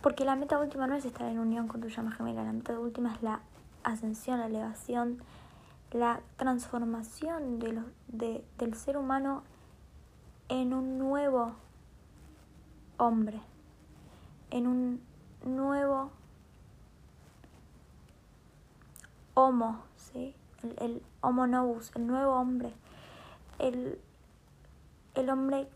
porque 0.00 0.24
la 0.24 0.34
meta 0.34 0.58
última 0.58 0.86
no 0.86 0.94
es 0.94 1.04
estar 1.04 1.30
en 1.30 1.38
unión 1.38 1.68
con 1.68 1.82
tu 1.82 1.88
llama 1.88 2.12
gemela, 2.12 2.42
la 2.42 2.54
meta 2.54 2.80
última 2.80 3.12
es 3.12 3.22
la 3.22 3.42
ascensión, 3.86 4.40
la 4.40 4.46
elevación, 4.46 5.22
la 5.92 6.20
transformación 6.36 7.58
de 7.58 7.82
de, 8.08 8.44
del 8.58 8.74
ser 8.74 8.96
humano 8.96 9.44
en 10.48 10.74
un 10.74 10.98
nuevo 10.98 11.54
hombre, 12.98 13.40
en 14.50 14.66
un 14.66 15.00
nuevo 15.44 16.10
homo, 19.34 19.84
¿sí? 19.96 20.34
el, 20.62 20.76
el 20.80 21.02
homo 21.20 21.46
novus, 21.46 21.92
el 21.94 22.06
nuevo 22.06 22.34
hombre, 22.34 22.72
el, 23.58 24.00
el 25.14 25.30
hombre 25.30 25.68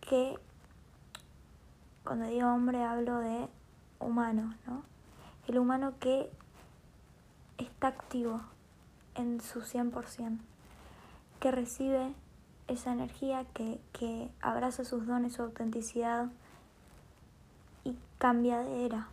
que, 0.00 0.36
cuando 2.02 2.26
digo 2.26 2.48
hombre 2.48 2.82
hablo 2.82 3.18
de 3.18 3.48
humano, 4.00 4.54
¿no? 4.66 4.82
El 5.46 5.58
humano 5.58 5.94
que 6.00 6.30
está 7.58 7.88
activo 7.88 8.40
en 9.14 9.40
su 9.40 9.60
100%, 9.60 10.38
que 11.40 11.50
recibe 11.50 12.12
esa 12.68 12.92
energía, 12.92 13.44
que, 13.54 13.80
que 13.92 14.30
abraza 14.40 14.84
sus 14.84 15.06
dones, 15.06 15.34
su 15.34 15.42
autenticidad 15.42 16.28
y 17.84 17.96
cambia 18.18 18.60
de 18.60 18.86
era. 18.86 19.08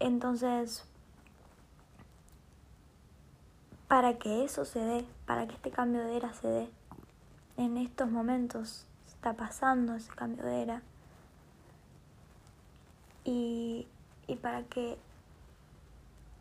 Entonces, 0.00 0.84
para 3.88 4.18
que 4.18 4.44
eso 4.44 4.64
se 4.64 4.80
dé, 4.80 5.04
para 5.26 5.46
que 5.46 5.54
este 5.54 5.70
cambio 5.70 6.04
de 6.04 6.16
era 6.16 6.32
se 6.32 6.48
dé, 6.48 6.70
en 7.56 7.76
estos 7.76 8.10
momentos 8.10 8.86
está 9.06 9.34
pasando 9.34 9.94
ese 9.94 10.12
cambio 10.12 10.44
de 10.44 10.62
era. 10.62 10.82
Y, 13.24 13.86
y 14.26 14.36
para 14.36 14.62
que 14.62 14.96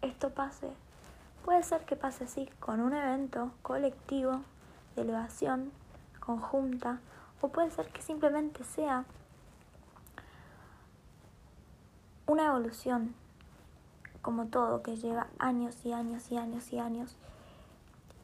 esto 0.01 0.29
pase, 0.31 0.69
puede 1.43 1.63
ser 1.63 1.85
que 1.85 1.95
pase 1.95 2.25
así, 2.25 2.49
con 2.59 2.79
un 2.79 2.93
evento 2.93 3.51
colectivo 3.61 4.41
de 4.95 5.03
elevación 5.03 5.71
conjunta, 6.19 6.99
o 7.41 7.49
puede 7.49 7.71
ser 7.71 7.87
que 7.89 8.01
simplemente 8.01 8.63
sea 8.63 9.05
una 12.25 12.47
evolución, 12.47 13.15
como 14.21 14.47
todo, 14.47 14.83
que 14.83 14.97
lleva 14.97 15.27
años 15.39 15.85
y 15.85 15.93
años 15.93 16.31
y 16.31 16.37
años 16.37 16.73
y 16.73 16.79
años 16.79 17.17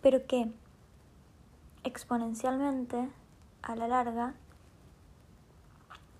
pero 0.03 0.27
que 0.27 0.51
exponencialmente, 1.85 3.09
a 3.63 3.75
la 3.77 3.87
larga, 3.87 4.33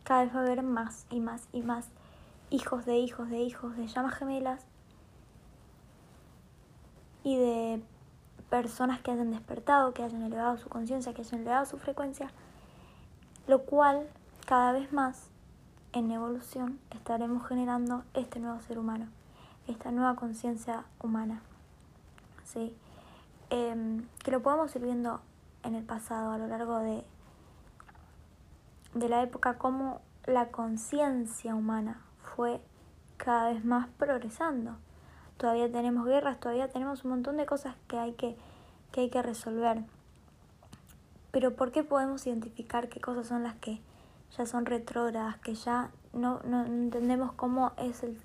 cada 0.05 0.23
vez 0.23 0.33
va 0.33 0.39
a 0.39 0.43
haber 0.43 0.63
más 0.63 1.05
y 1.09 1.19
más 1.19 1.49
y 1.51 1.61
más 1.61 1.89
hijos 2.49 2.85
de 2.85 2.97
hijos 2.97 3.29
de 3.29 3.39
hijos 3.39 3.75
de 3.75 3.87
llamas 3.87 4.15
gemelas 4.15 4.65
y 7.23 7.37
de 7.37 7.81
personas 8.49 9.01
que 9.01 9.11
hayan 9.11 9.31
despertado, 9.31 9.93
que 9.93 10.03
hayan 10.03 10.23
elevado 10.23 10.57
su 10.57 10.69
conciencia, 10.69 11.13
que 11.13 11.21
hayan 11.21 11.41
elevado 11.41 11.65
su 11.65 11.77
frecuencia, 11.77 12.29
lo 13.47 13.63
cual 13.63 14.07
cada 14.45 14.71
vez 14.73 14.91
más 14.91 15.29
en 15.93 16.11
evolución 16.11 16.79
estaremos 16.91 17.47
generando 17.47 18.03
este 18.13 18.39
nuevo 18.39 18.59
ser 18.61 18.77
humano, 18.77 19.07
esta 19.67 19.91
nueva 19.91 20.15
conciencia 20.15 20.85
humana. 21.01 21.41
¿sí? 22.43 22.75
Em, 23.49 24.07
que 24.23 24.31
lo 24.31 24.41
podemos 24.41 24.75
ir 24.75 24.83
viendo 24.83 25.21
en 25.63 25.75
el 25.75 25.83
pasado, 25.83 26.31
a 26.31 26.37
lo 26.37 26.47
largo 26.47 26.79
de, 26.79 27.03
de 28.93 29.09
la 29.09 29.21
época, 29.21 29.57
cómo 29.57 30.01
la 30.25 30.49
conciencia 30.49 31.55
humana 31.55 32.01
fue 32.35 32.61
cada 33.17 33.51
vez 33.51 33.63
más 33.63 33.87
progresando. 33.97 34.75
Todavía 35.43 35.69
tenemos 35.69 36.05
guerras, 36.05 36.39
todavía 36.39 36.69
tenemos 36.69 37.03
un 37.03 37.09
montón 37.09 37.35
de 37.35 37.45
cosas 37.45 37.75
que 37.89 37.99
hay 37.99 38.13
que, 38.13 38.37
que, 38.93 39.01
hay 39.01 39.09
que 39.09 39.21
resolver. 39.21 39.83
Pero 41.31 41.53
¿por 41.57 41.73
qué 41.73 41.83
podemos 41.83 42.25
identificar 42.25 42.87
qué 42.87 43.01
cosas 43.01 43.27
son 43.27 43.43
las 43.43 43.55
que 43.55 43.81
ya 44.37 44.45
son 44.45 44.65
retrógradas, 44.65 45.37
que 45.39 45.53
ya 45.53 45.91
no, 46.13 46.39
no 46.45 46.65
entendemos 46.65 47.33
cómo 47.33 47.73
es 47.75 48.03
el 48.03 48.17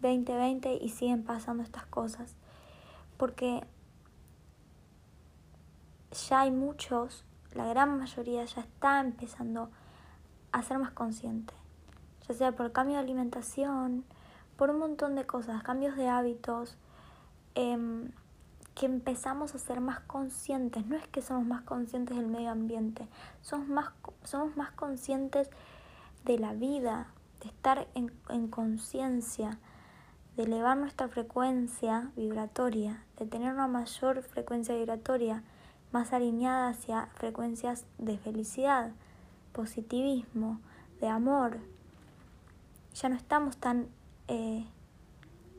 2020 0.00 0.78
y 0.80 0.88
siguen 0.88 1.22
pasando 1.22 1.62
estas 1.62 1.84
cosas? 1.84 2.34
Porque 3.18 3.66
ya 6.30 6.40
hay 6.40 6.50
muchos, 6.50 7.26
la 7.52 7.66
gran 7.66 7.98
mayoría 7.98 8.42
ya 8.46 8.62
está 8.62 9.00
empezando 9.00 9.68
a 10.50 10.62
ser 10.62 10.78
más 10.78 10.92
consciente, 10.92 11.52
ya 12.26 12.34
sea 12.34 12.52
por 12.52 12.72
cambio 12.72 12.96
de 12.96 13.02
alimentación, 13.02 14.06
por 14.56 14.70
un 14.70 14.78
montón 14.78 15.14
de 15.14 15.26
cosas, 15.26 15.62
cambios 15.62 15.96
de 15.96 16.08
hábitos, 16.08 16.76
em, 17.54 18.10
que 18.74 18.86
empezamos 18.86 19.54
a 19.54 19.58
ser 19.58 19.80
más 19.80 20.00
conscientes. 20.00 20.86
No 20.86 20.96
es 20.96 21.06
que 21.08 21.22
somos 21.22 21.46
más 21.46 21.62
conscientes 21.62 22.16
del 22.16 22.26
medio 22.26 22.50
ambiente, 22.50 23.06
somos 23.40 23.68
más, 23.68 23.90
somos 24.24 24.56
más 24.56 24.72
conscientes 24.72 25.48
de 26.24 26.38
la 26.38 26.54
vida, 26.54 27.08
de 27.40 27.48
estar 27.48 27.86
en, 27.94 28.12
en 28.28 28.48
conciencia, 28.48 29.58
de 30.36 30.44
elevar 30.44 30.76
nuestra 30.76 31.08
frecuencia 31.08 32.10
vibratoria, 32.16 33.04
de 33.18 33.26
tener 33.26 33.52
una 33.52 33.68
mayor 33.68 34.22
frecuencia 34.22 34.74
vibratoria 34.74 35.44
más 35.92 36.12
alineada 36.12 36.70
hacia 36.70 37.06
frecuencias 37.14 37.84
de 37.98 38.18
felicidad, 38.18 38.90
positivismo, 39.52 40.60
de 41.00 41.06
amor. 41.06 41.58
Ya 42.94 43.08
no 43.08 43.14
estamos 43.14 43.56
tan 43.58 43.88
eh, 44.28 44.64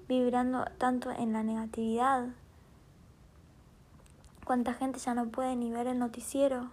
vibrando 0.08 0.66
tanto 0.78 1.12
en 1.12 1.34
la 1.34 1.44
negatividad. 1.44 2.28
Cuánta 4.46 4.74
gente 4.74 5.00
ya 5.00 5.14
no 5.14 5.28
puede 5.28 5.56
ni 5.56 5.72
ver 5.72 5.88
el 5.88 5.98
noticiero, 5.98 6.70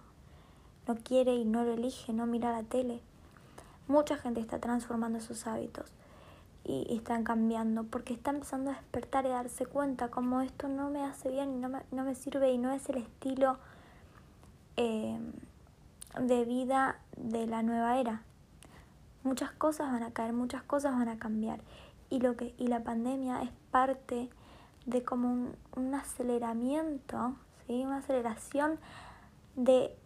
no 0.87 0.95
quiere 0.95 1.35
y 1.35 1.45
no 1.45 1.63
lo 1.63 1.73
elige, 1.73 2.13
no 2.13 2.25
mira 2.25 2.51
la 2.51 2.63
tele. 2.63 3.01
Mucha 3.87 4.17
gente 4.17 4.39
está 4.39 4.59
transformando 4.59 5.19
sus 5.19 5.47
hábitos 5.47 5.91
y, 6.63 6.95
están 6.95 7.23
cambiando 7.23 7.83
porque 7.83 8.13
está 8.13 8.31
empezando 8.31 8.71
a 8.71 8.75
despertar 8.75 9.25
y 9.25 9.29
a 9.29 9.33
darse 9.33 9.65
cuenta 9.65 10.09
como 10.09 10.41
esto 10.41 10.67
no 10.67 10.89
me 10.89 11.03
hace 11.03 11.29
bien 11.29 11.53
y 11.53 11.57
no 11.57 11.69
me, 11.69 11.81
no 11.91 12.03
me 12.03 12.15
sirve 12.15 12.51
y 12.51 12.57
no 12.57 12.71
es 12.71 12.87
el 12.89 12.97
estilo 12.97 13.57
eh, 14.77 15.19
de 16.19 16.45
vida 16.45 16.99
de 17.17 17.47
la 17.47 17.63
nueva 17.63 17.99
era. 17.99 18.21
Muchas 19.23 19.51
cosas 19.51 19.91
van 19.91 20.03
a 20.03 20.11
caer, 20.11 20.33
muchas 20.33 20.63
cosas 20.63 20.93
van 20.93 21.09
a 21.09 21.17
cambiar 21.17 21.59
y, 22.13 22.19
lo 22.19 22.37
que, 22.37 22.53
y 22.59 22.67
la 22.67 22.83
pandemia 22.83 23.41
es 23.41 23.49
parte 23.71 24.29
de 24.85 25.03
como 25.03 25.31
un, 25.31 25.55
un 25.75 25.95
aceleramiento, 25.95 27.33
¿sí? 27.65 27.83
una 27.83 27.97
aceleración 27.97 28.77
de, 29.55 29.97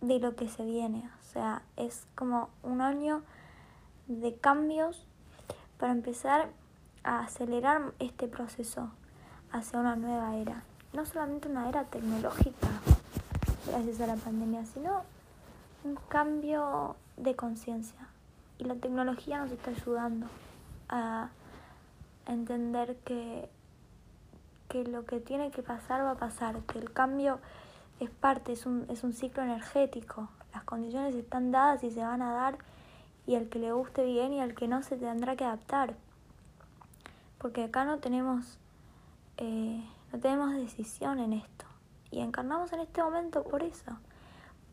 de 0.00 0.18
lo 0.18 0.34
que 0.34 0.48
se 0.48 0.64
viene. 0.64 1.10
O 1.20 1.22
sea, 1.30 1.60
es 1.76 2.06
como 2.14 2.48
un 2.62 2.80
año 2.80 3.22
de 4.06 4.34
cambios 4.34 5.06
para 5.78 5.92
empezar 5.92 6.48
a 7.04 7.20
acelerar 7.20 7.92
este 7.98 8.26
proceso 8.26 8.88
hacia 9.50 9.78
una 9.78 9.94
nueva 9.94 10.36
era. 10.36 10.62
No 10.94 11.04
solamente 11.04 11.48
una 11.48 11.68
era 11.68 11.84
tecnológica, 11.84 12.68
gracias 13.66 14.00
a 14.00 14.06
la 14.06 14.16
pandemia, 14.16 14.64
sino 14.64 15.02
un 15.84 15.96
cambio 16.08 16.96
de 17.18 17.36
conciencia. 17.36 18.08
Y 18.56 18.64
la 18.64 18.76
tecnología 18.76 19.38
nos 19.38 19.50
está 19.50 19.70
ayudando 19.70 20.28
a 20.92 21.30
entender 22.26 22.96
que, 22.98 23.48
que 24.68 24.84
lo 24.84 25.04
que 25.04 25.18
tiene 25.18 25.50
que 25.50 25.62
pasar 25.62 26.04
va 26.04 26.12
a 26.12 26.16
pasar, 26.16 26.60
que 26.60 26.78
el 26.78 26.92
cambio 26.92 27.40
es 27.98 28.10
parte, 28.10 28.52
es 28.52 28.66
un, 28.66 28.86
es 28.88 29.02
un 29.02 29.12
ciclo 29.12 29.42
energético. 29.42 30.28
Las 30.54 30.64
condiciones 30.64 31.14
están 31.14 31.50
dadas 31.50 31.82
y 31.82 31.90
se 31.90 32.00
van 32.00 32.22
a 32.22 32.32
dar 32.32 32.58
y 33.26 33.36
al 33.36 33.48
que 33.48 33.58
le 33.58 33.72
guste 33.72 34.04
bien 34.04 34.32
y 34.32 34.40
al 34.40 34.54
que 34.54 34.68
no 34.68 34.82
se 34.82 34.96
tendrá 34.96 35.36
que 35.36 35.44
adaptar. 35.44 35.94
Porque 37.38 37.64
acá 37.64 37.84
no 37.84 37.98
tenemos, 37.98 38.58
eh, 39.38 39.84
no 40.12 40.20
tenemos 40.20 40.54
decisión 40.54 41.18
en 41.18 41.32
esto. 41.32 41.64
Y 42.10 42.20
encarnamos 42.20 42.72
en 42.72 42.80
este 42.80 43.02
momento 43.02 43.42
por 43.42 43.62
eso. 43.62 43.98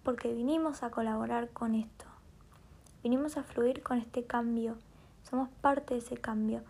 Porque 0.04 0.34
vinimos 0.34 0.84
a 0.84 0.92
colaborar 0.92 1.50
con 1.50 1.76
esto. 1.76 2.06
Vinimos 3.04 3.38
a 3.38 3.44
fluir 3.44 3.82
con 3.82 3.98
este 3.98 4.26
cambio. 4.26 4.78
Somos 5.30 5.50
parte 5.62 5.94
de 5.94 6.00
ese 6.00 6.18
cambio. 6.18 6.64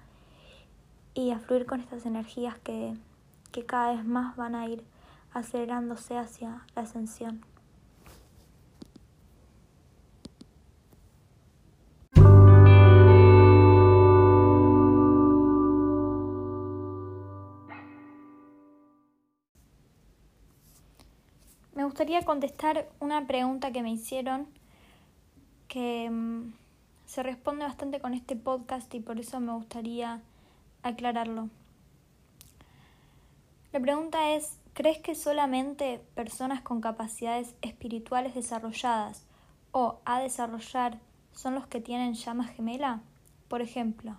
Y 1.13 1.31
a 1.31 1.39
fluir 1.39 1.65
con 1.65 1.79
estas 1.79 2.05
energías 2.05 2.57
que, 2.59 2.93
que 3.51 3.65
cada 3.65 3.93
vez 3.93 4.05
más 4.05 4.35
van 4.35 4.55
a 4.55 4.67
ir 4.67 4.83
acelerándose 5.33 6.17
hacia 6.17 6.65
la 6.75 6.81
ascensión. 6.81 7.45
Me 21.75 21.85
gustaría 21.85 22.25
contestar 22.25 22.89
una 22.99 23.25
pregunta 23.25 23.71
que 23.71 23.81
me 23.81 23.91
hicieron 23.91 24.47
que 25.69 26.09
mm, 26.09 26.51
se 27.09 27.23
responde 27.23 27.65
bastante 27.65 27.99
con 27.99 28.13
este 28.13 28.35
podcast 28.35 28.93
y 28.93 28.99
por 28.99 29.19
eso 29.19 29.39
me 29.39 29.51
gustaría 29.51 30.21
aclararlo. 30.83 31.49
La 33.73 33.79
pregunta 33.79 34.35
es, 34.35 34.59
¿crees 34.73 34.99
que 34.99 35.15
solamente 35.15 36.03
personas 36.13 36.61
con 36.61 36.81
capacidades 36.81 37.55
espirituales 37.63 38.35
desarrolladas 38.35 39.23
o 39.71 39.97
a 40.05 40.19
desarrollar 40.19 40.99
son 41.33 41.55
los 41.55 41.65
que 41.65 41.81
tienen 41.81 42.13
llama 42.13 42.43
gemela? 42.43 43.01
Por 43.47 43.63
ejemplo, 43.63 44.15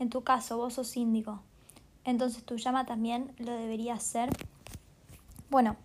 en 0.00 0.10
tu 0.10 0.24
caso 0.24 0.56
vos 0.56 0.74
sos 0.74 0.96
índigo, 0.96 1.42
entonces 2.02 2.42
tu 2.42 2.56
llama 2.56 2.86
también 2.86 3.32
lo 3.38 3.52
debería 3.52 4.00
ser. 4.00 4.30
Bueno, 5.48 5.76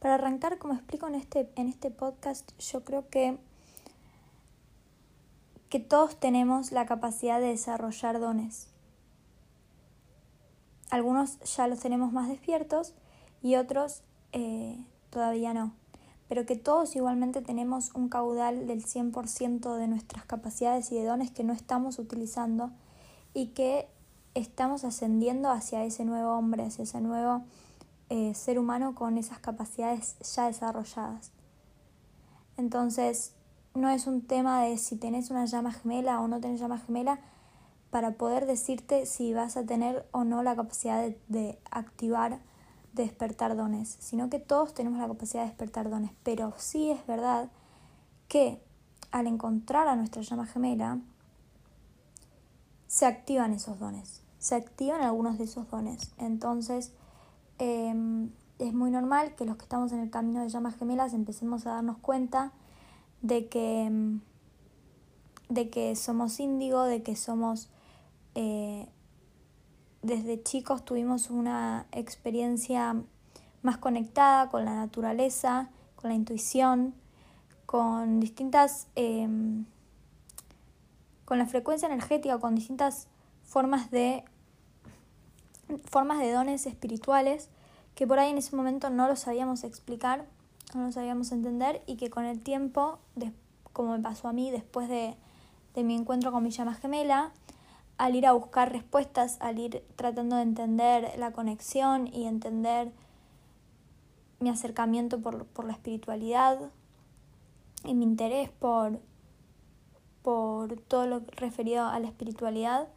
para 0.00 0.16
arrancar, 0.16 0.58
como 0.58 0.74
explico 0.74 1.08
en 1.08 1.14
este, 1.14 1.48
en 1.56 1.66
este 1.66 1.90
podcast, 1.90 2.52
yo 2.58 2.84
creo 2.84 3.08
que, 3.08 3.38
que 5.68 5.80
todos 5.80 6.18
tenemos 6.18 6.72
la 6.72 6.86
capacidad 6.86 7.40
de 7.40 7.48
desarrollar 7.48 8.20
dones. 8.20 8.68
Algunos 10.90 11.38
ya 11.40 11.66
los 11.66 11.80
tenemos 11.80 12.12
más 12.12 12.28
despiertos 12.28 12.94
y 13.42 13.56
otros 13.56 14.02
eh, 14.32 14.82
todavía 15.10 15.52
no. 15.52 15.72
Pero 16.28 16.46
que 16.46 16.56
todos 16.56 16.96
igualmente 16.96 17.42
tenemos 17.42 17.90
un 17.94 18.08
caudal 18.08 18.66
del 18.66 18.84
100% 18.84 19.76
de 19.76 19.88
nuestras 19.88 20.24
capacidades 20.24 20.90
y 20.92 20.96
de 20.96 21.04
dones 21.04 21.30
que 21.30 21.44
no 21.44 21.52
estamos 21.52 21.98
utilizando 21.98 22.70
y 23.34 23.48
que 23.48 23.88
estamos 24.34 24.84
ascendiendo 24.84 25.50
hacia 25.50 25.84
ese 25.84 26.04
nuevo 26.04 26.32
hombre, 26.32 26.64
hacia 26.64 26.84
ese 26.84 27.00
nuevo 27.00 27.42
eh, 28.10 28.34
ser 28.34 28.58
humano 28.58 28.94
con 28.94 29.18
esas 29.18 29.38
capacidades 29.38 30.16
ya 30.34 30.46
desarrolladas. 30.46 31.32
Entonces, 32.56 33.32
no 33.78 33.88
es 33.88 34.06
un 34.06 34.22
tema 34.22 34.62
de 34.62 34.76
si 34.76 34.96
tenés 34.96 35.30
una 35.30 35.46
llama 35.46 35.72
gemela 35.72 36.20
o 36.20 36.28
no 36.28 36.40
tenés 36.40 36.60
llama 36.60 36.78
gemela 36.78 37.20
para 37.90 38.12
poder 38.12 38.46
decirte 38.46 39.06
si 39.06 39.32
vas 39.32 39.56
a 39.56 39.64
tener 39.64 40.06
o 40.12 40.24
no 40.24 40.42
la 40.42 40.54
capacidad 40.56 41.08
de, 41.28 41.58
activar, 41.70 42.40
de 42.92 43.04
despertar 43.04 43.56
dones, 43.56 43.96
sino 44.00 44.28
que 44.28 44.38
todos 44.38 44.74
tenemos 44.74 44.98
la 44.98 45.08
capacidad 45.08 45.42
de 45.42 45.48
despertar 45.48 45.88
dones. 45.88 46.10
Pero 46.22 46.52
sí 46.58 46.90
es 46.90 47.06
verdad 47.06 47.48
que 48.28 48.62
al 49.10 49.26
encontrar 49.26 49.88
a 49.88 49.96
nuestra 49.96 50.20
llama 50.22 50.46
gemela, 50.46 50.98
se 52.86 53.06
activan 53.06 53.52
esos 53.52 53.78
dones, 53.78 54.22
se 54.38 54.54
activan 54.54 55.00
algunos 55.00 55.38
de 55.38 55.44
esos 55.44 55.70
dones. 55.70 56.12
Entonces, 56.18 56.92
Em, 57.58 58.30
es 58.60 58.72
muy 58.72 58.90
normal 58.90 59.34
que 59.34 59.44
los 59.44 59.56
que 59.56 59.64
estamos 59.64 59.92
en 59.92 59.98
el 60.00 60.10
camino 60.10 60.40
de 60.40 60.48
llamas 60.48 60.76
gemelas 60.76 61.12
empecemos 61.12 61.66
a 61.66 61.70
darnos 61.70 61.98
cuenta 61.98 62.52
de 63.22 63.48
que, 63.48 63.84
em, 63.84 64.20
de 65.48 65.70
que 65.70 65.96
somos 65.96 66.40
índigo, 66.40 66.84
de 66.84 67.02
que 67.02 67.16
somos... 67.16 67.70
Eh, 68.34 68.88
desde 70.02 70.42
chicos 70.42 70.84
tuvimos 70.84 71.28
una 71.28 71.86
experiencia 71.90 73.02
más 73.62 73.78
conectada 73.78 74.48
con 74.48 74.64
la 74.64 74.74
naturaleza, 74.74 75.70
con 75.96 76.10
la 76.10 76.16
intuición, 76.16 76.94
con 77.66 78.20
distintas... 78.20 78.88
Em, 78.94 79.66
con 81.24 81.38
la 81.38 81.46
frecuencia 81.46 81.86
energética, 81.86 82.38
con 82.38 82.54
distintas 82.54 83.08
formas 83.42 83.90
de 83.90 84.24
formas 85.84 86.18
de 86.18 86.32
dones 86.32 86.64
espirituales 86.66 87.50
que 87.94 88.06
por 88.06 88.18
ahí 88.18 88.30
en 88.30 88.38
ese 88.38 88.54
momento 88.56 88.90
no 88.90 89.08
lo 89.08 89.16
sabíamos 89.16 89.64
explicar, 89.64 90.24
no 90.74 90.84
lo 90.84 90.92
sabíamos 90.92 91.32
entender 91.32 91.82
y 91.86 91.96
que 91.96 92.10
con 92.10 92.24
el 92.24 92.40
tiempo, 92.40 92.98
como 93.72 93.92
me 93.92 94.02
pasó 94.02 94.28
a 94.28 94.32
mí 94.32 94.50
después 94.50 94.88
de, 94.88 95.16
de 95.74 95.84
mi 95.84 95.94
encuentro 95.94 96.32
con 96.32 96.42
mi 96.42 96.50
llama 96.50 96.74
gemela, 96.74 97.32
al 97.96 98.14
ir 98.14 98.26
a 98.26 98.32
buscar 98.32 98.70
respuestas, 98.70 99.38
al 99.40 99.58
ir 99.58 99.82
tratando 99.96 100.36
de 100.36 100.42
entender 100.42 101.12
la 101.18 101.32
conexión 101.32 102.06
y 102.06 102.26
entender 102.26 102.92
mi 104.40 104.50
acercamiento 104.50 105.20
por, 105.20 105.46
por 105.46 105.64
la 105.64 105.72
espiritualidad 105.72 106.58
y 107.84 107.94
mi 107.94 108.04
interés 108.04 108.50
por, 108.50 109.00
por 110.22 110.80
todo 110.80 111.06
lo 111.06 111.20
referido 111.36 111.86
a 111.86 111.98
la 111.98 112.06
espiritualidad, 112.06 112.88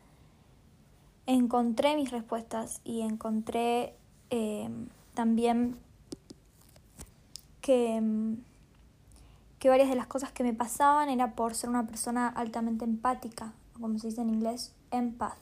encontré 1.25 1.95
mis 1.95 2.12
respuestas 2.12 2.81
y 2.84 3.01
encontré 3.01 3.95
eh, 4.29 4.69
también 5.13 5.77
que, 7.62 8.02
que 9.60 9.69
varias 9.69 9.89
de 9.89 9.95
las 9.95 10.08
cosas 10.08 10.32
que 10.32 10.43
me 10.43 10.54
pasaban 10.54 11.10
era 11.10 11.36
por 11.36 11.56
ser 11.56 11.69
una 11.69 11.86
persona 11.88 12.28
altamente 12.28 12.86
empática, 12.86 13.54
como 13.74 13.97
se 14.00 14.08
dice 14.08 14.21
en 14.21 14.30
inglés, 14.30 14.74
empath, 14.91 15.38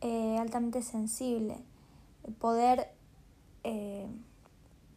eh, 0.00 0.38
altamente 0.38 0.82
sensible, 0.82 1.58
poder 2.38 2.88
eh, 3.64 4.06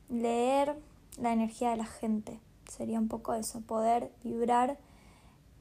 leer 0.10 0.76
la 1.20 1.34
energía 1.34 1.72
de 1.72 1.78
la 1.78 1.86
gente, 1.86 2.39
sería 2.70 3.00
un 3.00 3.08
poco 3.08 3.34
eso, 3.34 3.62
poder 3.62 4.12
vibrar 4.24 4.78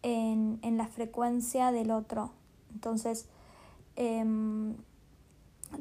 en, 0.02 0.58
en 0.62 0.76
la 0.76 0.86
frecuencia 0.86 1.72
del 1.72 1.90
otro. 1.90 2.30
Entonces, 2.72 3.26
Em, 4.00 4.76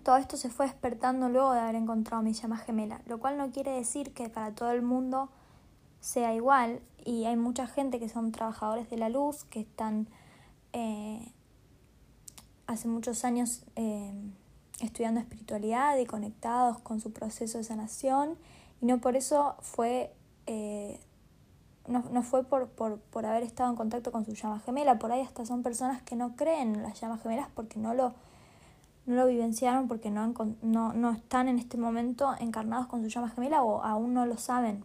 todo 0.04 0.18
esto 0.18 0.38
se 0.38 0.50
fue 0.50 0.66
despertando 0.66 1.30
luego 1.30 1.54
de 1.54 1.60
haber 1.60 1.76
encontrado 1.76 2.22
mi 2.24 2.34
llama 2.34 2.58
gemela, 2.58 3.02
lo 3.06 3.20
cual 3.20 3.38
no 3.38 3.52
quiere 3.52 3.72
decir 3.72 4.14
que 4.14 4.30
para 4.30 4.52
todo 4.54 4.72
el 4.72 4.82
mundo 4.82 5.30
sea 6.02 6.34
igual 6.34 6.82
y 7.04 7.26
hay 7.26 7.38
mucha 7.38 7.68
gente 7.68 8.00
que 8.00 8.10
son 8.10 8.32
trabajadores 8.32 8.90
de 8.90 8.98
la 8.98 9.10
luz, 9.10 9.46
que 9.46 9.62
están 9.62 10.08
eh, 10.74 11.32
hace 12.68 12.88
muchos 12.88 13.24
años 13.24 13.64
em, 13.76 14.34
estudiando 14.82 15.20
espiritualidad 15.20 15.98
y 15.98 16.06
conectados 16.06 16.80
con 16.80 17.00
su 17.00 17.14
proceso 17.14 17.58
de 17.58 17.64
sanación 17.64 18.38
y 18.82 18.86
no 18.86 19.00
por 19.00 19.16
eso 19.16 19.56
fue 19.62 20.14
eh, 20.46 21.00
no, 21.88 22.04
no 22.12 22.22
fue 22.22 22.44
por, 22.44 22.68
por, 22.68 23.00
por, 23.00 23.26
haber 23.26 23.44
estado 23.44 23.70
en 23.70 23.78
contacto 23.78 24.12
con 24.12 24.26
su 24.26 24.34
llama 24.34 24.60
gemela, 24.60 25.00
por 25.00 25.12
ahí 25.12 25.22
hasta 25.22 25.46
son 25.46 25.64
personas 25.64 26.02
que 26.02 26.18
no 26.18 26.36
creen 26.36 26.76
en 26.76 26.84
las 26.84 27.00
llamas 27.00 27.22
gemelas 27.22 27.48
porque 27.56 27.80
no 27.80 27.94
lo, 27.94 28.14
no 29.08 29.16
lo 29.16 29.28
vivenciaron, 29.28 29.88
porque 29.88 30.12
no, 30.12 30.34
no, 30.62 30.94
no 30.94 31.12
están 31.12 31.48
en 31.48 31.58
este 31.60 31.78
momento 31.78 32.36
encarnados 32.40 32.88
con 32.88 33.02
su 33.02 33.08
llama 33.08 33.30
gemela 33.30 33.64
o 33.64 33.82
aún 33.82 34.14
no 34.14 34.26
lo 34.26 34.38
saben. 34.38 34.84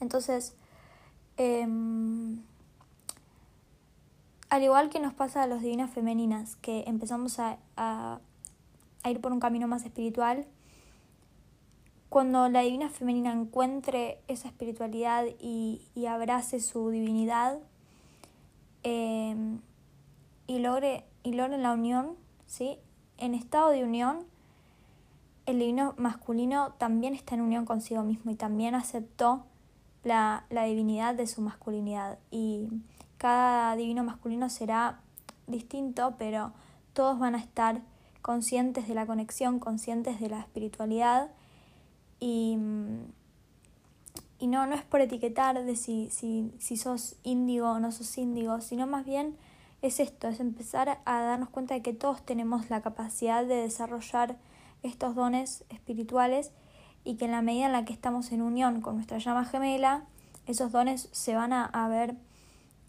Entonces, 0.00 0.54
em, 1.36 2.42
al 4.50 4.62
igual 4.64 4.90
que 4.90 4.98
nos 4.98 5.14
pasa 5.14 5.44
a 5.44 5.46
los 5.46 5.62
divinas 5.62 5.90
femeninas, 5.90 6.56
que 6.56 6.84
empezamos 6.88 7.38
a, 7.38 7.58
a, 7.76 8.20
ir 9.08 9.20
por 9.20 9.32
un 9.32 9.38
camino 9.38 9.68
más 9.68 9.84
espiritual, 9.84 10.44
cuando 12.08 12.48
la 12.48 12.62
divina 12.62 12.88
femenina 12.88 13.32
encuentre 13.32 14.20
esa 14.26 14.48
espiritualidad 14.48 15.24
y, 15.38 15.82
abrace 16.08 16.58
su 16.58 16.90
divinidad 16.90 17.58
em, 18.82 19.60
y, 20.48 20.58
logre, 20.58 21.04
y 21.22 21.34
logre 21.34 21.58
la 21.58 21.72
unión, 21.72 22.16
¿sí? 22.46 22.78
En 23.18 23.34
estado 23.34 23.70
de 23.70 23.84
unión, 23.84 24.24
el 25.46 25.58
divino 25.58 25.94
masculino 25.96 26.72
también 26.78 27.14
está 27.14 27.34
en 27.34 27.40
unión 27.40 27.64
consigo 27.64 28.02
mismo 28.02 28.30
y 28.30 28.34
también 28.34 28.74
aceptó 28.74 29.44
la, 30.04 30.44
la 30.50 30.64
divinidad 30.64 31.14
de 31.14 31.26
su 31.26 31.40
masculinidad. 31.40 32.18
Y 32.30 32.68
cada 33.16 33.74
divino 33.76 34.04
masculino 34.04 34.48
será 34.48 35.00
distinto, 35.46 36.14
pero 36.18 36.52
todos 36.92 37.18
van 37.18 37.34
a 37.34 37.38
estar 37.38 37.80
conscientes 38.22 38.88
de 38.88 38.94
la 38.94 39.06
conexión, 39.06 39.58
conscientes 39.58 40.20
de 40.20 40.28
la 40.28 40.40
espiritualidad 40.40 41.30
y, 42.20 42.58
y 44.38 44.46
no, 44.46 44.66
no 44.66 44.74
es 44.74 44.82
por 44.82 45.00
etiquetar 45.00 45.64
de 45.64 45.76
si, 45.76 46.10
si, 46.10 46.52
si 46.58 46.76
sos 46.76 47.16
índigo 47.22 47.70
o 47.70 47.80
no 47.80 47.90
sos 47.92 48.18
índigo, 48.18 48.60
sino 48.60 48.86
más 48.86 49.06
bien 49.06 49.36
es 49.82 50.00
esto, 50.00 50.28
es 50.28 50.40
empezar 50.40 51.00
a 51.04 51.20
darnos 51.20 51.50
cuenta 51.50 51.74
de 51.74 51.82
que 51.82 51.92
todos 51.92 52.22
tenemos 52.22 52.70
la 52.70 52.80
capacidad 52.80 53.44
de 53.44 53.56
desarrollar 53.56 54.36
estos 54.82 55.14
dones 55.14 55.64
espirituales 55.68 56.52
y 57.04 57.16
que 57.16 57.26
en 57.26 57.32
la 57.32 57.42
medida 57.42 57.66
en 57.66 57.72
la 57.72 57.84
que 57.84 57.92
estamos 57.92 58.32
en 58.32 58.42
unión 58.42 58.80
con 58.80 58.96
nuestra 58.96 59.18
llama 59.18 59.44
gemela, 59.44 60.04
esos 60.46 60.72
dones 60.72 61.08
se 61.12 61.34
van 61.34 61.52
a, 61.52 61.88
ver 61.88 62.16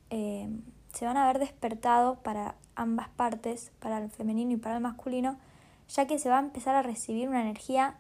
eh, 0.10 0.50
se 0.94 1.06
van 1.06 1.18
a 1.18 1.28
ver 1.28 1.40
despertado 1.40 2.16
para 2.16 2.56
ambas 2.76 3.10
partes, 3.10 3.72
para 3.80 4.00
el 4.00 4.10
femenino 4.10 4.54
y 4.54 4.58
para 4.58 4.76
el 4.76 4.82
masculino, 4.82 5.38
ya 5.90 6.08
que 6.08 6.20
se 6.20 6.30
va 6.30 6.38
a 6.38 6.42
empezar 6.42 6.76
a 6.76 6.82
recibir 6.82 7.28
una 7.28 7.42
energía 7.42 7.96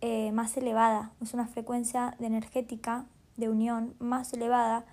eh, 0.00 0.32
más 0.32 0.56
elevada, 0.56 1.12
es 1.22 1.32
una 1.34 1.46
frecuencia 1.46 2.14
de 2.18 2.26
energética 2.26 3.06
de 3.36 3.48
unión 3.48 3.94
más 3.98 4.32
elevada, 4.32 4.84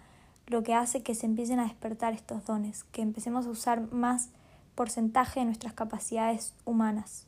lo 0.48 0.64
que 0.64 0.74
hace 0.74 1.04
que 1.04 1.16
se 1.16 1.26
empiecen 1.26 1.60
a 1.60 1.64
despertar 1.64 2.14
estos 2.14 2.46
dones, 2.46 2.84
que 2.86 3.02
empecemos 3.02 3.46
a 3.46 3.50
usar 3.50 3.92
más 3.92 4.30
porcentaje 4.76 5.40
de 5.40 5.46
nuestras 5.46 5.74
capacidades 5.74 6.54
humanas. 6.66 7.28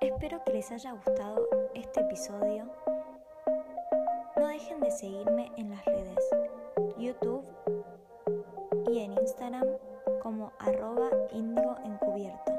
Espero 0.00 0.42
que 0.44 0.52
les 0.52 0.70
haya 0.70 0.92
gustado 0.92 1.46
este 1.74 2.00
episodio. 2.00 2.70
No 4.36 4.46
dejen 4.48 4.80
de 4.80 4.90
seguirme 4.90 5.52
en 5.56 5.70
las 5.70 5.84
redes 5.84 6.18
YouTube 6.98 7.44
y 8.90 9.00
en 9.00 9.12
Instagram 9.12 9.66
como 10.24 10.54
arroba 10.58 11.10
encubierto. 11.84 12.53